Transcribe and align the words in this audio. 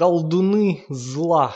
Колдуны 0.00 0.82
зла. 0.88 1.54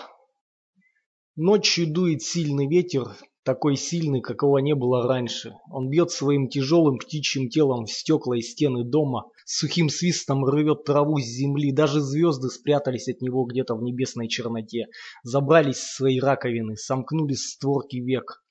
Ночью 1.34 1.90
дует 1.90 2.20
сильный 2.20 2.68
ветер, 2.68 3.16
такой 3.42 3.74
сильный, 3.74 4.20
какого 4.20 4.58
не 4.58 4.74
было 4.74 5.08
раньше. 5.08 5.54
Он 5.70 5.88
бьет 5.88 6.10
своим 6.10 6.50
тяжелым 6.50 6.98
птичьим 6.98 7.48
телом 7.48 7.86
в 7.86 7.90
стекла 7.90 8.36
и 8.36 8.42
стены 8.42 8.84
дома, 8.84 9.30
сухим 9.46 9.88
свистом 9.88 10.44
рвет 10.44 10.84
траву 10.84 11.18
с 11.20 11.24
земли, 11.24 11.72
даже 11.72 12.02
звезды 12.02 12.50
спрятались 12.50 13.08
от 13.08 13.22
него 13.22 13.46
где-то 13.46 13.76
в 13.76 13.82
небесной 13.82 14.28
черноте, 14.28 14.88
забрались 15.22 15.78
в 15.78 15.96
свои 15.96 16.20
раковины, 16.20 16.76
сомкнулись 16.76 17.50
створки 17.50 17.96
век. 17.96 18.43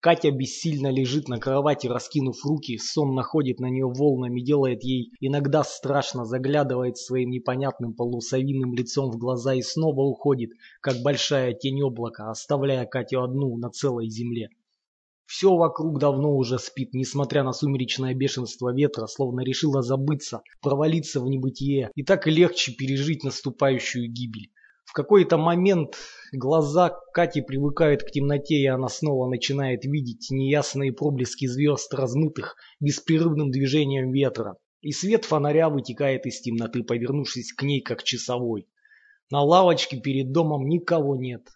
Катя 0.00 0.30
бессильно 0.30 0.92
лежит 0.92 1.28
на 1.28 1.40
кровати, 1.40 1.88
раскинув 1.88 2.44
руки, 2.44 2.78
сон 2.78 3.16
находит 3.16 3.58
на 3.58 3.66
нее 3.68 3.86
волнами, 3.86 4.40
делает 4.40 4.84
ей 4.84 5.10
иногда 5.18 5.64
страшно, 5.64 6.24
заглядывает 6.24 6.96
своим 6.96 7.30
непонятным 7.30 7.94
полусовиным 7.94 8.74
лицом 8.74 9.10
в 9.10 9.18
глаза 9.18 9.54
и 9.54 9.62
снова 9.62 10.02
уходит, 10.02 10.50
как 10.80 11.02
большая 11.02 11.52
тень 11.52 11.82
облака, 11.82 12.30
оставляя 12.30 12.86
Катю 12.86 13.24
одну 13.24 13.56
на 13.56 13.70
целой 13.70 14.08
земле. 14.08 14.50
Все 15.26 15.54
вокруг 15.56 15.98
давно 15.98 16.36
уже 16.36 16.60
спит, 16.60 16.94
несмотря 16.94 17.42
на 17.42 17.52
сумеречное 17.52 18.14
бешенство 18.14 18.72
ветра, 18.72 19.06
словно 19.06 19.40
решила 19.40 19.82
забыться, 19.82 20.42
провалиться 20.62 21.20
в 21.20 21.28
небытие, 21.28 21.90
и 21.96 22.04
так 22.04 22.28
легче 22.28 22.72
пережить 22.72 23.24
наступающую 23.24 24.08
гибель. 24.08 24.52
В 24.88 24.94
какой-то 24.94 25.36
момент 25.36 25.98
глаза 26.32 26.98
Кати 27.12 27.42
привыкают 27.42 28.02
к 28.02 28.10
темноте, 28.10 28.54
и 28.54 28.66
она 28.66 28.88
снова 28.88 29.28
начинает 29.28 29.84
видеть 29.84 30.28
неясные 30.30 30.94
проблески 30.94 31.46
звезд, 31.46 31.92
размытых 31.92 32.56
беспрерывным 32.80 33.50
движением 33.50 34.12
ветра. 34.12 34.56
И 34.80 34.92
свет 34.92 35.26
фонаря 35.26 35.68
вытекает 35.68 36.24
из 36.24 36.40
темноты, 36.40 36.84
повернувшись 36.84 37.52
к 37.52 37.62
ней 37.64 37.82
как 37.82 38.02
часовой. 38.02 38.66
На 39.30 39.42
лавочке 39.42 40.00
перед 40.00 40.32
домом 40.32 40.66
никого 40.66 41.16
нет. 41.16 41.46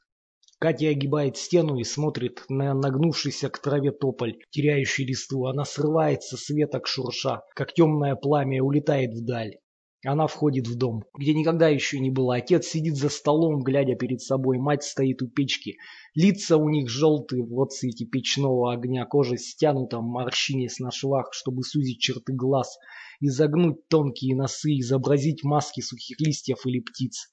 Катя 0.58 0.90
огибает 0.90 1.38
стену 1.38 1.78
и 1.78 1.84
смотрит 1.84 2.44
на 2.50 2.74
нагнувшийся 2.74 3.48
к 3.48 3.58
траве 3.60 3.92
тополь, 3.92 4.36
теряющий 4.50 5.06
листву. 5.06 5.46
Она 5.46 5.64
срывается 5.64 6.36
с 6.36 6.50
веток 6.50 6.86
шурша, 6.86 7.40
как 7.54 7.72
темное 7.72 8.14
пламя 8.14 8.62
улетает 8.62 9.14
вдаль. 9.14 9.56
Она 10.04 10.26
входит 10.26 10.66
в 10.66 10.76
дом, 10.76 11.04
где 11.16 11.32
никогда 11.32 11.68
еще 11.68 12.00
не 12.00 12.10
было. 12.10 12.34
Отец 12.34 12.66
сидит 12.66 12.96
за 12.96 13.08
столом, 13.08 13.62
глядя 13.62 13.94
перед 13.94 14.20
собой. 14.20 14.58
Мать 14.58 14.82
стоит 14.82 15.22
у 15.22 15.28
печки. 15.28 15.76
Лица 16.14 16.56
у 16.56 16.68
них 16.68 16.88
желтые 16.88 17.44
в 17.44 17.60
отсвете 17.60 18.04
печного 18.04 18.72
огня. 18.72 19.06
Кожа 19.06 19.36
стянута, 19.36 20.00
морщинясь 20.00 20.80
на 20.80 20.90
швах, 20.90 21.28
чтобы 21.32 21.62
сузить 21.62 22.00
черты 22.00 22.32
глаз. 22.32 22.78
Изогнуть 23.20 23.86
тонкие 23.86 24.34
носы, 24.34 24.78
изобразить 24.80 25.44
маски 25.44 25.80
сухих 25.80 26.20
листьев 26.20 26.66
или 26.66 26.80
птиц. 26.80 27.30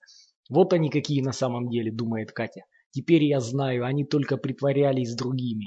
Вот 0.48 0.72
они 0.72 0.92
какие 0.92 1.22
на 1.22 1.32
самом 1.32 1.70
деле, 1.70 1.92
думает 1.92 2.32
Катя. 2.32 2.62
Теперь 2.92 3.24
я 3.24 3.40
знаю, 3.40 3.84
они 3.84 4.06
только 4.06 4.38
притворялись 4.38 5.16
другими. 5.16 5.66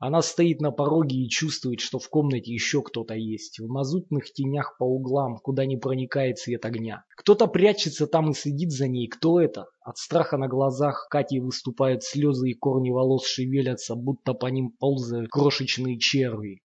Она 0.00 0.22
стоит 0.22 0.62
на 0.62 0.70
пороге 0.70 1.18
и 1.18 1.28
чувствует, 1.28 1.80
что 1.80 1.98
в 1.98 2.08
комнате 2.08 2.50
еще 2.54 2.80
кто-то 2.80 3.12
есть. 3.12 3.60
В 3.60 3.68
мазутных 3.68 4.32
тенях 4.32 4.78
по 4.78 4.84
углам, 4.84 5.36
куда 5.36 5.66
не 5.66 5.76
проникает 5.76 6.38
свет 6.38 6.64
огня. 6.64 7.04
Кто-то 7.18 7.46
прячется 7.46 8.06
там 8.06 8.30
и 8.30 8.34
следит 8.34 8.72
за 8.72 8.88
ней. 8.88 9.08
Кто 9.08 9.38
это? 9.42 9.66
От 9.82 9.98
страха 9.98 10.38
на 10.38 10.48
глазах 10.48 11.06
Кати 11.10 11.38
выступают 11.38 12.02
слезы 12.02 12.48
и 12.48 12.54
корни 12.54 12.90
волос 12.90 13.26
шевелятся, 13.26 13.94
будто 13.94 14.32
по 14.32 14.46
ним 14.46 14.70
ползают 14.70 15.28
крошечные 15.30 15.98
черви. 15.98 16.62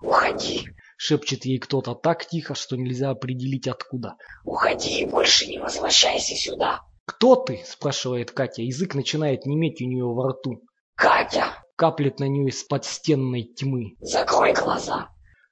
«Уходи!»— 0.00 0.68
шепчет 0.96 1.44
ей 1.44 1.58
кто-то 1.58 1.94
так 1.94 2.24
тихо, 2.26 2.54
что 2.54 2.76
нельзя 2.76 3.10
определить 3.10 3.68
откуда. 3.68 4.14
«Уходи 4.44 5.02
и 5.02 5.06
больше 5.06 5.46
не 5.46 5.58
возвращайся 5.58 6.34
сюда!» 6.36 6.80
«Кто 7.04 7.36
ты?»— 7.36 7.60
спрашивает 7.66 8.30
Катя. 8.30 8.62
Язык 8.62 8.94
начинает 8.94 9.44
неметь 9.44 9.82
у 9.82 9.84
нее 9.84 10.06
во 10.06 10.30
рту. 10.30 10.62
«Катя!» 10.94 11.52
Каплет 11.78 12.18
на 12.18 12.28
нее 12.28 12.48
из 12.48 12.64
подстенной 12.64 13.44
тьмы. 13.44 13.94
«Закрой 14.00 14.52
глаза!» 14.52 15.08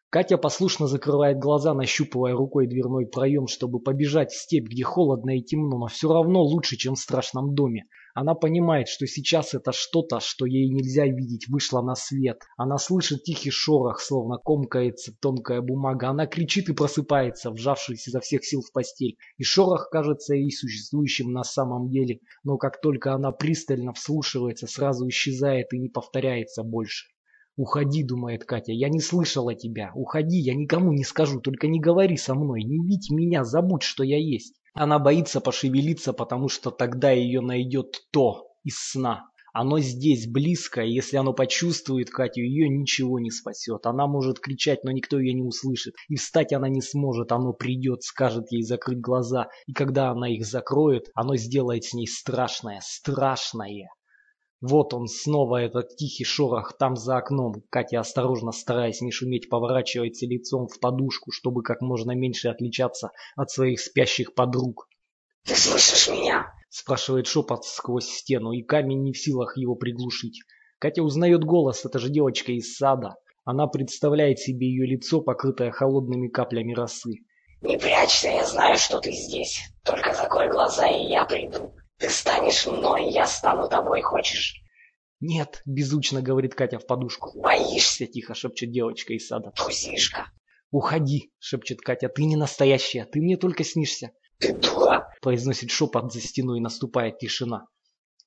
Катя 0.09 0.39
послушно 0.39 0.87
закрывает 0.87 1.39
глаза, 1.39 1.75
нащупывая 1.75 2.35
рукой 2.35 2.69
дверной 2.69 3.07
проем, 3.07 3.49
чтобы 3.49 3.81
побежать 3.81 4.31
в 4.31 4.41
степь, 4.41 4.69
где 4.69 4.85
холодно 4.85 5.37
и 5.37 5.43
темно, 5.43 5.79
но 5.79 5.89
все 5.89 6.13
равно 6.13 6.43
лучше, 6.43 6.77
чем 6.77 6.95
в 6.95 7.01
страшном 7.01 7.57
доме. 7.57 7.87
Она 8.15 8.35
понимает, 8.35 8.87
что 8.87 9.07
сейчас 9.07 9.53
это 9.53 9.73
что-то, 9.73 10.21
что 10.21 10.47
ей 10.47 10.71
нельзя 10.71 11.07
видеть, 11.07 11.49
вышло 11.49 11.83
на 11.83 11.97
свет. 11.97 12.39
Она 12.57 12.79
слышит 12.79 13.25
тихий 13.25 13.51
шорох, 13.51 14.01
словно 14.01 14.39
комкается 14.39 15.13
тонкая 15.21 15.61
бумага. 15.61 16.09
Она 16.09 16.27
кричит 16.27 16.69
и 16.69 16.73
просыпается, 16.73 17.51
вжавшись 17.51 18.07
изо 18.07 18.21
всех 18.21 18.45
сил 18.45 18.63
в 18.63 18.73
постель. 18.73 19.19
И 19.39 19.43
шорох 19.43 19.91
кажется 19.91 20.35
ей 20.35 20.53
существующим 20.53 21.33
на 21.33 21.43
самом 21.43 21.91
деле, 21.91 22.21
но 22.45 22.59
как 22.59 22.81
только 22.81 23.13
она 23.13 23.33
пристально 23.33 23.93
вслушивается, 23.93 24.69
сразу 24.69 25.09
исчезает 25.09 25.73
и 25.73 25.79
не 25.79 25.89
повторяется 25.89 26.63
больше. 26.63 27.09
«Уходи»,— 27.57 28.03
думает 28.05 28.45
Катя,— 28.45 28.73
«я 28.75 28.91
не 28.91 29.01
слышала 29.01 29.55
тебя. 29.55 29.91
Уходи, 29.95 30.37
я 30.37 30.55
никому 30.55 30.93
не 30.93 31.05
скажу, 31.05 31.41
только 31.41 31.69
не 31.69 31.81
говори 31.81 32.17
со 32.17 32.35
мной, 32.35 32.63
не 32.65 32.87
видь 32.87 33.11
меня, 33.11 33.45
забудь, 33.45 33.83
что 33.83 34.05
я 34.05 34.19
есть». 34.19 34.55
Она 34.75 34.99
боится 34.99 35.41
пошевелиться, 35.41 36.13
потому 36.13 36.49
что 36.49 36.71
тогда 36.71 37.11
ее 37.11 37.41
найдет 37.41 38.03
то 38.13 38.49
из 38.63 38.77
сна. 38.79 39.25
Оно 39.55 39.79
здесь, 39.81 40.27
близко, 40.27 40.83
и 40.83 40.93
если 40.93 41.17
оно 41.17 41.33
почувствует 41.33 42.11
Катю, 42.11 42.43
ее 42.43 42.69
ничего 42.69 43.19
не 43.19 43.31
спасет. 43.31 43.87
Она 43.87 44.07
может 44.07 44.39
кричать, 44.39 44.85
но 44.85 44.91
никто 44.91 45.19
ее 45.19 45.33
не 45.33 45.41
услышит. 45.41 45.95
И 46.11 46.17
встать 46.17 46.53
она 46.53 46.69
не 46.69 46.83
сможет, 46.83 47.33
оно 47.33 47.55
придет, 47.55 48.03
скажет 48.03 48.53
ей 48.53 48.63
закрыть 48.65 49.01
глаза. 49.01 49.49
И 49.67 49.73
когда 49.73 50.11
она 50.11 50.29
их 50.29 50.45
закроет, 50.45 51.07
оно 51.15 51.37
сделает 51.37 51.85
с 51.85 51.95
ней 51.95 52.07
страшное, 52.07 52.83
страшное. 52.83 53.89
Вот 54.61 54.95
он 54.95 55.07
снова, 55.07 55.63
этот 55.63 55.97
тихий 55.97 56.25
шорох 56.25 56.77
там 56.79 56.97
за 56.97 57.19
окном. 57.19 57.63
Катя, 57.71 58.01
осторожно 58.01 58.53
стараясь 58.53 59.01
не 59.03 59.13
шуметь, 59.13 59.49
поворачивается 59.51 60.27
лицом 60.27 60.67
в 60.67 60.81
подушку, 60.81 61.31
чтобы 61.31 61.63
как 61.63 61.83
можно 61.83 62.13
меньше 62.13 62.49
отличаться 62.49 63.11
от 63.37 63.51
своих 63.51 63.81
спящих 63.81 64.35
подруг. 64.35 64.89
«Ты 65.45 65.55
слышишь 65.55 66.09
меня?» 66.09 66.47
спрашивает 66.77 67.27
шепот 67.27 67.65
сквозь 67.65 68.09
стену, 68.09 68.53
и 68.53 68.63
камень 68.63 69.03
не 69.03 69.13
в 69.13 69.19
силах 69.19 69.57
его 69.57 69.75
приглушить. 69.75 70.41
Катя 70.79 71.03
узнает 71.03 71.43
голос, 71.43 71.85
это 71.85 71.99
же 71.99 72.11
девочка 72.11 72.53
из 72.53 72.77
сада. 72.77 73.17
Она 73.45 73.67
представляет 73.67 74.39
себе 74.39 74.69
ее 74.69 74.87
лицо, 74.87 75.21
покрытое 75.21 75.71
холодными 75.71 76.29
каплями 76.29 76.75
росы. 76.75 77.15
«Не 77.63 77.79
прячься, 77.79 78.29
я 78.29 78.45
знаю, 78.45 78.77
что 78.77 79.01
ты 79.01 79.13
здесь. 79.13 79.63
Только 79.85 80.13
закрой 80.13 80.51
глаза, 80.51 80.87
и 80.89 81.07
я 81.07 81.25
приду. 81.25 81.73
Ты 81.99 82.11
станешь 82.11 82.67
мной, 82.67 83.11
я 83.11 83.27
стану 83.27 83.69
тобой, 83.69 84.03
хочешь?» 84.03 84.63
«Нет»,— 85.21 85.63
беззвучно 85.67 86.21
говорит 86.21 86.55
Катя 86.55 86.79
в 86.79 86.87
подушку. 86.87 87.41
«Боишься?»— 87.41 88.07
тихо 88.09 88.35
шепчет 88.35 88.71
девочка 88.71 89.15
из 89.15 89.27
сада. 89.27 89.51
«Трусишка!» 89.57 90.31
«Уходи!»— 90.71 91.33
шепчет 91.39 91.81
Катя. 91.81 92.09
«Ты 92.09 92.25
не 92.25 92.37
настоящая, 92.37 93.07
ты 93.07 93.21
мне 93.21 93.37
только 93.37 93.65
снишься!» 93.65 94.13
«Ты 94.39 94.53
дура!»— 94.53 95.11
произносит 95.23 95.71
шепот 95.71 96.13
за 96.13 96.21
стеной, 96.21 96.61
наступает 96.61 97.19
тишина. 97.19 97.67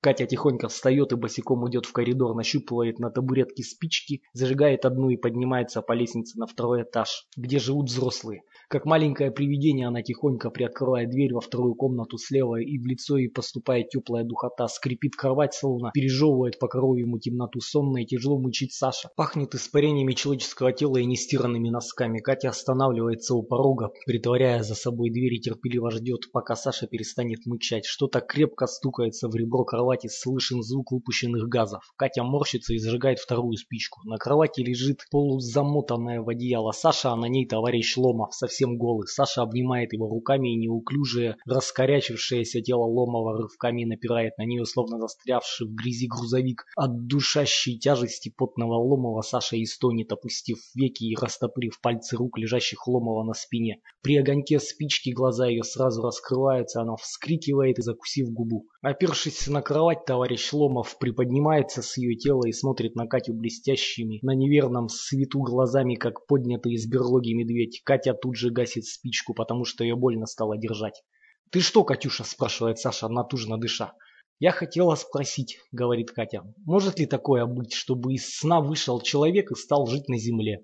Катя 0.02 0.26
тихонько 0.26 0.70
встает 0.70 1.12
и 1.12 1.16
босиком 1.16 1.70
идет 1.70 1.86
в 1.86 1.92
коридор, 1.92 2.34
нащупывает 2.34 3.00
на 3.00 3.12
табуретке 3.12 3.64
спички, 3.64 4.22
зажигает 4.34 4.86
одну 4.86 5.10
и 5.10 5.18
поднимается 5.18 5.82
по 5.82 5.92
лестнице 5.92 6.40
на 6.40 6.48
второй 6.48 6.84
этаж, 6.84 7.28
где 7.36 7.60
живут 7.60 7.90
взрослые. 7.90 8.44
Как 8.72 8.86
маленькое 8.86 9.32
привидение 9.32 9.88
она 9.88 10.04
тихонько 10.04 10.52
приоткрывает 10.52 11.10
дверь 11.10 11.34
во 11.34 11.42
вторую 11.42 11.74
комнату 11.74 12.20
слева, 12.20 12.62
и 12.62 12.78
в 12.78 12.86
лицо 12.86 13.18
ей 13.18 13.28
поступает 13.28 13.90
теплая 13.90 14.24
духота, 14.24 14.68
скрипит 14.68 15.16
кровать, 15.16 15.56
словно 15.56 15.90
пережевывает 15.92 16.60
по 16.60 16.68
коровьему 16.68 17.18
темноту 17.18 17.62
сонно 17.62 17.98
и 17.98 18.06
тяжело 18.06 18.38
мучить 18.38 18.74
Саша. 18.74 19.10
Пахнет 19.16 19.56
испарениями 19.56 20.14
человеческого 20.14 20.72
тела 20.72 20.98
и 20.98 21.06
нестиранными 21.06 21.70
носками. 21.70 22.20
Катя 22.20 22.50
останавливается 22.50 23.34
у 23.34 23.42
порога, 23.42 23.90
притворяя 24.06 24.62
за 24.62 24.76
собой 24.76 25.10
дверь 25.10 25.34
и 25.34 25.42
терпеливо 25.42 25.90
ждет, 25.90 26.32
пока 26.32 26.56
Саша 26.56 26.86
перестанет 26.86 27.48
мычать. 27.48 27.88
Что-то 27.88 28.22
крепко 28.22 28.68
стукается 28.68 29.30
в 29.30 29.36
ребро 29.36 29.64
кровати, 29.64 30.10
слышен 30.12 30.62
звук 30.62 30.92
выпущенных 30.92 31.50
газов. 31.50 31.92
Катя 31.96 32.22
морщится 32.22 32.76
и 32.76 32.78
зажигает 32.78 33.18
вторую 33.18 33.54
спичку. 33.54 34.02
На 34.08 34.18
кровати 34.18 34.62
лежит 34.62 35.08
полузамотанная 35.10 36.22
в 36.22 36.30
одеяло 36.30 36.72
Саша, 36.72 37.10
а 37.10 37.16
на 37.16 37.26
ней 37.26 37.48
товарищ 37.48 37.98
Ломов, 37.98 38.36
совсем 38.36 38.59
совсем 38.60 38.78
голый. 38.78 39.08
Саша 39.08 39.42
обнимает 39.42 39.94
его 39.94 40.10
руками 40.10 40.54
и 40.54 40.58
неуклюжее, 40.58 41.38
раскорячившееся 41.46 42.62
тело 42.62 42.84
Ломова 42.84 43.38
рывками 43.38 43.86
напирает 43.86 44.38
на 44.38 44.44
нее, 44.44 44.66
словно 44.66 45.00
застрявший 45.00 45.68
в 45.68 45.74
грязи 45.74 46.08
грузовик. 46.08 46.66
От 46.76 47.08
душащей 47.08 47.78
тяжести 47.80 48.30
потного 48.36 48.76
Ломова 48.76 49.22
Саша 49.22 49.62
истонет, 49.62 50.12
опустив 50.12 50.58
веки 50.76 51.06
и 51.06 51.16
растопырив 51.16 51.80
пальцы 51.82 52.18
рук, 52.18 52.38
лежащих 52.38 52.86
Ломова 52.88 53.24
на 53.24 53.34
спине. 53.34 53.80
При 54.02 54.18
огоньке 54.18 54.60
спички 54.60 55.12
глаза 55.12 55.48
ее 55.48 55.64
сразу 55.64 56.02
раскрываются, 56.02 56.82
она 56.82 56.96
вскрикивает 56.98 57.80
и 57.80 57.82
закусив 57.82 58.30
губу. 58.30 58.66
Опершись 58.82 59.48
на 59.48 59.62
кровать, 59.62 60.06
товарищ 60.06 60.54
Ломов 60.54 60.98
приподнимается 61.00 61.82
с 61.82 61.98
ее 61.98 62.16
тела 62.16 62.48
и 62.48 62.54
смотрит 62.54 62.96
на 62.96 63.08
Катю 63.08 63.34
блестящими, 63.34 64.20
на 64.22 64.34
неверном 64.34 64.88
свету 64.88 65.42
глазами, 65.42 65.96
как 65.96 66.26
поднятый 66.28 66.74
из 66.74 66.88
берлоги 66.88 67.34
медведь. 67.34 67.82
Катя 67.84 68.14
тут 68.14 68.38
же 68.38 68.52
гасит 68.52 68.86
спичку, 68.86 69.34
потому 69.34 69.66
что 69.66 69.84
ее 69.84 69.98
больно 69.98 70.28
стало 70.28 70.58
держать. 70.58 71.04
«Ты 71.52 71.60
что, 71.60 71.84
Катюша?»– 71.84 72.24
спрашивает 72.26 72.80
Саша, 72.80 73.10
натужно 73.10 73.58
дыша. 73.58 73.96
«Я 74.40 74.52
хотела 74.52 74.96
спросить»,– 74.96 75.60
говорит 75.74 76.12
Катя,– 76.12 76.44
«может 76.66 77.00
ли 77.00 77.06
такое 77.06 77.46
быть, 77.46 77.74
чтобы 77.74 78.14
из 78.14 78.34
сна 78.34 78.62
вышел 78.62 79.02
человек 79.02 79.52
и 79.52 79.56
стал 79.56 79.88
жить 79.88 80.08
на 80.08 80.18
земле?» 80.18 80.64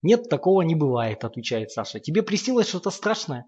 «Нет, 0.00 0.30
такого 0.30 0.62
не 0.62 0.74
бывает»,– 0.74 1.24
отвечает 1.24 1.70
Саша. 1.70 2.00
«Тебе 2.00 2.22
приснилось 2.22 2.68
что-то 2.68 2.88
страшное?» 2.88 3.44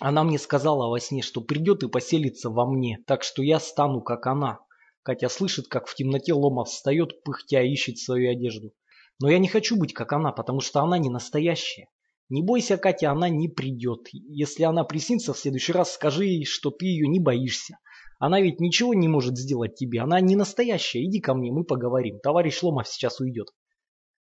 Она 0.00 0.24
мне 0.24 0.38
сказала 0.38 0.88
во 0.88 1.00
сне, 1.00 1.22
что 1.22 1.40
придет 1.40 1.82
и 1.82 1.88
поселится 1.88 2.50
во 2.50 2.66
мне, 2.66 2.98
так 3.06 3.22
что 3.22 3.42
я 3.42 3.58
стану 3.58 4.02
как 4.02 4.26
она. 4.26 4.60
Катя 5.02 5.28
слышит, 5.28 5.68
как 5.68 5.86
в 5.86 5.94
темноте 5.94 6.34
Ломов 6.34 6.68
встает, 6.68 7.22
пыхтя 7.22 7.62
ищет 7.62 7.98
свою 7.98 8.30
одежду. 8.30 8.72
Но 9.20 9.30
я 9.30 9.38
не 9.38 9.48
хочу 9.48 9.76
быть 9.76 9.94
как 9.94 10.12
она, 10.12 10.32
потому 10.32 10.60
что 10.60 10.80
она 10.80 10.98
не 10.98 11.08
настоящая. 11.08 11.88
Не 12.28 12.42
бойся, 12.42 12.76
Катя, 12.76 13.12
она 13.12 13.28
не 13.28 13.48
придет. 13.48 14.08
Если 14.12 14.64
она 14.64 14.84
приснится 14.84 15.32
в 15.32 15.38
следующий 15.38 15.72
раз, 15.72 15.92
скажи 15.92 16.26
ей, 16.26 16.44
что 16.44 16.70
ты 16.70 16.86
ее 16.86 17.06
не 17.06 17.20
боишься. 17.20 17.78
Она 18.18 18.40
ведь 18.40 18.60
ничего 18.60 18.94
не 18.94 19.08
может 19.08 19.38
сделать 19.38 19.76
тебе. 19.76 20.00
Она 20.00 20.20
не 20.20 20.36
настоящая. 20.36 21.04
Иди 21.04 21.20
ко 21.20 21.34
мне, 21.34 21.52
мы 21.52 21.64
поговорим. 21.64 22.18
Товарищ 22.18 22.62
Ломов 22.62 22.88
сейчас 22.88 23.20
уйдет. 23.20 23.48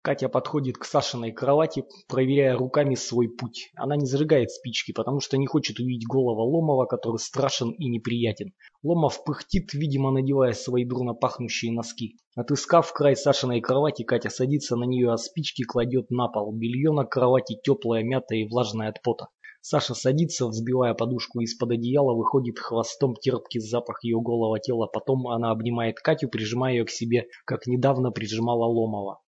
Катя 0.05 0.29
подходит 0.29 0.77
к 0.77 0.85
Сашиной 0.85 1.31
кровати, 1.31 1.83
проверяя 2.07 2.55
руками 2.55 2.93
свой 2.93 3.27
путь. 3.27 3.71
Она 3.75 3.95
не 3.95 4.05
зажигает 4.05 4.51
спички, 4.51 4.91
потому 4.91 5.19
что 5.19 5.35
не 5.35 5.47
хочет 5.47 5.79
увидеть 5.79 6.05
голого 6.05 6.43
Ломова, 6.43 6.85
который 6.85 7.17
страшен 7.17 7.71
и 7.71 7.89
неприятен. 7.89 8.53
Ломов 8.83 9.23
пыхтит, 9.23 9.73
видимо, 9.73 10.11
надевая 10.11 10.53
свои 10.53 10.85
дурно 10.85 11.15
пахнущие 11.15 11.71
носки. 11.71 12.17
Отыскав 12.35 12.93
край 12.93 13.15
Сашиной 13.15 13.61
кровати, 13.61 14.03
Катя 14.03 14.29
садится 14.29 14.75
на 14.75 14.83
нее, 14.83 15.11
а 15.11 15.17
спички 15.17 15.63
кладет 15.63 16.11
на 16.11 16.27
пол. 16.27 16.53
Белье 16.53 16.91
на 16.91 17.05
кровати 17.05 17.57
теплое, 17.63 18.03
мятое 18.03 18.41
и 18.41 18.47
влажное 18.47 18.89
от 18.89 19.01
пота. 19.01 19.29
Саша 19.61 19.95
садится, 19.95 20.45
взбивая 20.45 20.93
подушку 20.93 21.39
из-под 21.39 21.71
одеяла, 21.71 22.13
выходит 22.13 22.59
хвостом 22.59 23.15
терпкий 23.15 23.59
запах 23.59 24.03
ее 24.03 24.21
голого 24.21 24.59
тела. 24.59 24.85
Потом 24.85 25.27
она 25.29 25.49
обнимает 25.49 25.95
Катю, 25.95 26.29
прижимая 26.29 26.73
ее 26.73 26.85
к 26.85 26.91
себе, 26.91 27.25
как 27.43 27.65
недавно 27.65 28.11
прижимала 28.11 28.67
Ломова. 28.67 29.21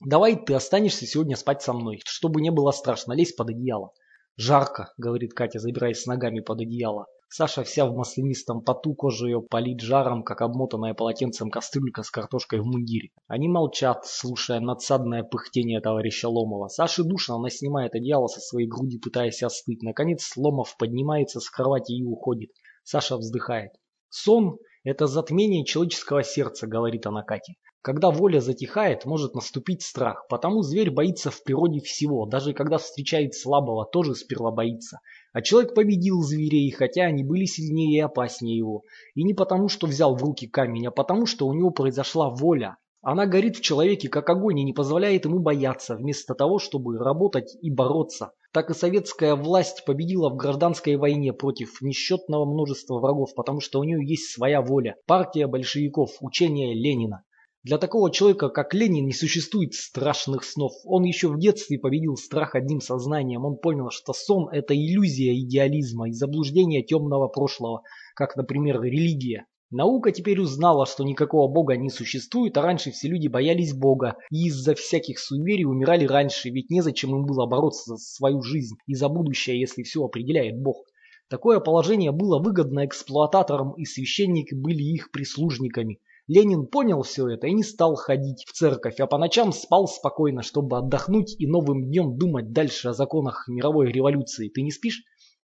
Давай 0.00 0.36
ты 0.36 0.54
останешься 0.54 1.06
сегодня 1.06 1.36
спать 1.36 1.62
со 1.62 1.72
мной, 1.72 2.00
чтобы 2.04 2.40
не 2.40 2.50
было 2.50 2.72
страшно, 2.72 3.12
лезь 3.12 3.34
под 3.34 3.50
одеяло. 3.50 3.92
Жарко, 4.36 4.92
говорит 4.98 5.34
Катя, 5.34 5.60
забираясь 5.60 6.02
с 6.02 6.06
ногами 6.06 6.40
под 6.40 6.60
одеяло. 6.60 7.06
Саша 7.28 7.64
вся 7.64 7.84
в 7.86 7.96
маслянистом 7.96 8.62
поту, 8.62 8.94
кожа 8.94 9.26
ее 9.26 9.42
палит 9.42 9.80
жаром, 9.80 10.22
как 10.22 10.40
обмотанная 10.40 10.94
полотенцем 10.94 11.50
кастрюлька 11.50 12.02
с 12.02 12.10
картошкой 12.10 12.60
в 12.60 12.64
мундире. 12.64 13.10
Они 13.26 13.48
молчат, 13.48 14.06
слушая 14.06 14.60
надсадное 14.60 15.24
пыхтение 15.24 15.80
товарища 15.80 16.28
Ломова. 16.28 16.68
Саше 16.68 17.02
душно, 17.02 17.36
она 17.36 17.50
снимает 17.50 17.94
одеяло 17.94 18.28
со 18.28 18.40
своей 18.40 18.68
груди, 18.68 18.98
пытаясь 18.98 19.42
остыть. 19.42 19.82
Наконец 19.82 20.36
Ломов 20.36 20.76
поднимается 20.76 21.40
с 21.40 21.50
кровати 21.50 21.92
и 21.92 22.04
уходит. 22.04 22.50
Саша 22.84 23.16
вздыхает. 23.16 23.72
Сон– 24.10 24.58
это 24.84 25.06
затмение 25.08 25.64
человеческого 25.64 26.22
сердца, 26.22 26.68
говорит 26.68 27.04
она 27.06 27.22
Кате. 27.24 27.54
Когда 27.84 28.10
воля 28.10 28.40
затихает, 28.40 29.04
может 29.04 29.34
наступить 29.34 29.82
страх, 29.82 30.26
потому 30.30 30.62
зверь 30.62 30.90
боится 30.90 31.30
в 31.30 31.44
природе 31.44 31.80
всего, 31.80 32.24
даже 32.24 32.54
когда 32.54 32.78
встречает 32.78 33.34
слабого, 33.34 33.84
тоже 33.84 34.14
сперва 34.14 34.50
боится. 34.50 35.00
А 35.34 35.42
человек 35.42 35.74
победил 35.74 36.22
зверей, 36.22 36.70
хотя 36.70 37.02
они 37.02 37.24
были 37.24 37.44
сильнее 37.44 37.98
и 37.98 38.00
опаснее 38.00 38.56
его. 38.56 38.84
И 39.14 39.22
не 39.22 39.34
потому, 39.34 39.68
что 39.68 39.86
взял 39.86 40.16
в 40.16 40.22
руки 40.22 40.46
камень, 40.46 40.86
а 40.86 40.90
потому, 40.90 41.26
что 41.26 41.46
у 41.46 41.52
него 41.52 41.72
произошла 41.72 42.30
воля. 42.30 42.78
Она 43.02 43.26
горит 43.26 43.58
в 43.58 43.60
человеке, 43.60 44.08
как 44.08 44.30
огонь, 44.30 44.60
и 44.60 44.64
не 44.64 44.72
позволяет 44.72 45.26
ему 45.26 45.40
бояться, 45.40 45.94
вместо 45.94 46.34
того, 46.34 46.58
чтобы 46.58 46.96
работать 46.96 47.54
и 47.60 47.70
бороться. 47.70 48.30
Так 48.50 48.70
и 48.70 48.74
советская 48.74 49.36
власть 49.36 49.84
победила 49.84 50.30
в 50.30 50.36
гражданской 50.36 50.96
войне 50.96 51.34
против 51.34 51.82
несчетного 51.82 52.46
множества 52.46 52.98
врагов, 52.98 53.34
потому 53.34 53.60
что 53.60 53.78
у 53.78 53.84
нее 53.84 53.98
есть 54.02 54.32
своя 54.32 54.62
воля. 54.62 54.96
Партия 55.06 55.46
большевиков, 55.46 56.12
учение 56.22 56.72
Ленина. 56.72 57.23
Для 57.64 57.78
такого 57.78 58.10
человека, 58.10 58.50
как 58.50 58.74
Ленин, 58.74 59.06
не 59.06 59.14
существует 59.14 59.72
страшных 59.72 60.44
снов. 60.44 60.74
Он 60.84 61.02
еще 61.02 61.28
в 61.28 61.38
детстве 61.38 61.78
победил 61.78 62.16
страх 62.16 62.54
одним 62.54 62.82
сознанием. 62.82 63.46
Он 63.46 63.56
понял, 63.56 63.88
что 63.90 64.12
сон– 64.12 64.50
это 64.52 64.76
иллюзия 64.76 65.34
идеализма 65.40 66.10
и 66.10 66.12
заблуждение 66.12 66.82
темного 66.82 67.26
прошлого, 67.28 67.80
как, 68.14 68.36
например, 68.36 68.82
религия. 68.82 69.46
Наука 69.70 70.12
теперь 70.12 70.40
узнала, 70.40 70.84
что 70.84 71.04
никакого 71.04 71.50
бога 71.50 71.74
не 71.78 71.88
существует, 71.88 72.54
а 72.58 72.62
раньше 72.62 72.90
все 72.90 73.08
люди 73.08 73.28
боялись 73.28 73.72
бога 73.72 74.16
и 74.30 74.48
из-за 74.48 74.74
всяких 74.74 75.18
суеверий 75.18 75.64
умирали 75.64 76.04
раньше, 76.04 76.50
ведь 76.50 76.68
незачем 76.68 77.16
им 77.16 77.24
было 77.24 77.46
бороться 77.46 77.94
за 77.94 77.96
свою 77.96 78.42
жизнь 78.42 78.76
и 78.86 78.94
за 78.94 79.08
будущее, 79.08 79.58
если 79.58 79.84
все 79.84 80.04
определяет 80.04 80.60
бог. 80.60 80.84
Такое 81.30 81.60
положение 81.60 82.12
было 82.12 82.42
выгодно 82.42 82.84
эксплуататорам, 82.84 83.72
и 83.72 83.86
священники 83.86 84.54
были 84.54 84.82
их 84.82 85.10
прислужниками. 85.10 85.98
Ленин 86.26 86.66
понял 86.66 87.02
все 87.02 87.28
это 87.28 87.48
и 87.48 87.52
не 87.52 87.62
стал 87.62 87.96
ходить 87.96 88.44
в 88.46 88.52
церковь, 88.52 88.98
а 88.98 89.06
по 89.06 89.18
ночам 89.18 89.52
спал 89.52 89.86
спокойно, 89.86 90.42
чтобы 90.42 90.78
отдохнуть 90.78 91.36
и 91.38 91.46
новым 91.46 91.84
днем 91.84 92.16
думать 92.16 92.52
дальше 92.52 92.88
о 92.88 92.94
законах 92.94 93.46
мировой 93.46 93.92
революции. 93.92 94.48
Ты 94.48 94.62
не 94.62 94.70
спишь? 94.70 95.02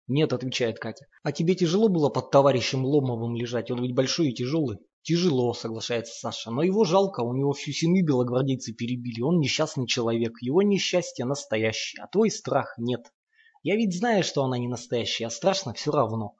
Нет, 0.08 0.32
отвечает 0.32 0.80
Катя. 0.80 1.06
А 1.22 1.30
тебе 1.30 1.54
тяжело 1.54 1.88
было 1.88 2.08
под 2.08 2.32
товарищем 2.32 2.84
Ломовым 2.84 3.36
лежать? 3.36 3.70
Он 3.70 3.82
ведь 3.82 3.94
большой 3.94 4.30
и 4.30 4.34
тяжелый. 4.34 4.78
Тяжело, 5.02 5.52
соглашается 5.52 6.18
Саша, 6.18 6.50
но 6.50 6.62
его 6.62 6.84
жалко, 6.84 7.20
у 7.20 7.34
него 7.34 7.52
всю 7.52 7.72
семью 7.72 8.06
белогвардейцы 8.06 8.72
перебили, 8.72 9.20
он 9.20 9.38
несчастный 9.38 9.86
человек, 9.86 10.32
его 10.40 10.62
несчастье 10.62 11.26
настоящее, 11.26 12.02
а 12.02 12.08
твой 12.08 12.30
страх 12.30 12.74
нет. 12.78 13.12
Я 13.62 13.76
ведь 13.76 13.94
знаю, 13.94 14.24
что 14.24 14.42
она 14.42 14.56
не 14.56 14.66
настоящая, 14.66 15.26
а 15.26 15.30
страшно 15.30 15.74
все 15.74 15.92
равно. 15.92 16.36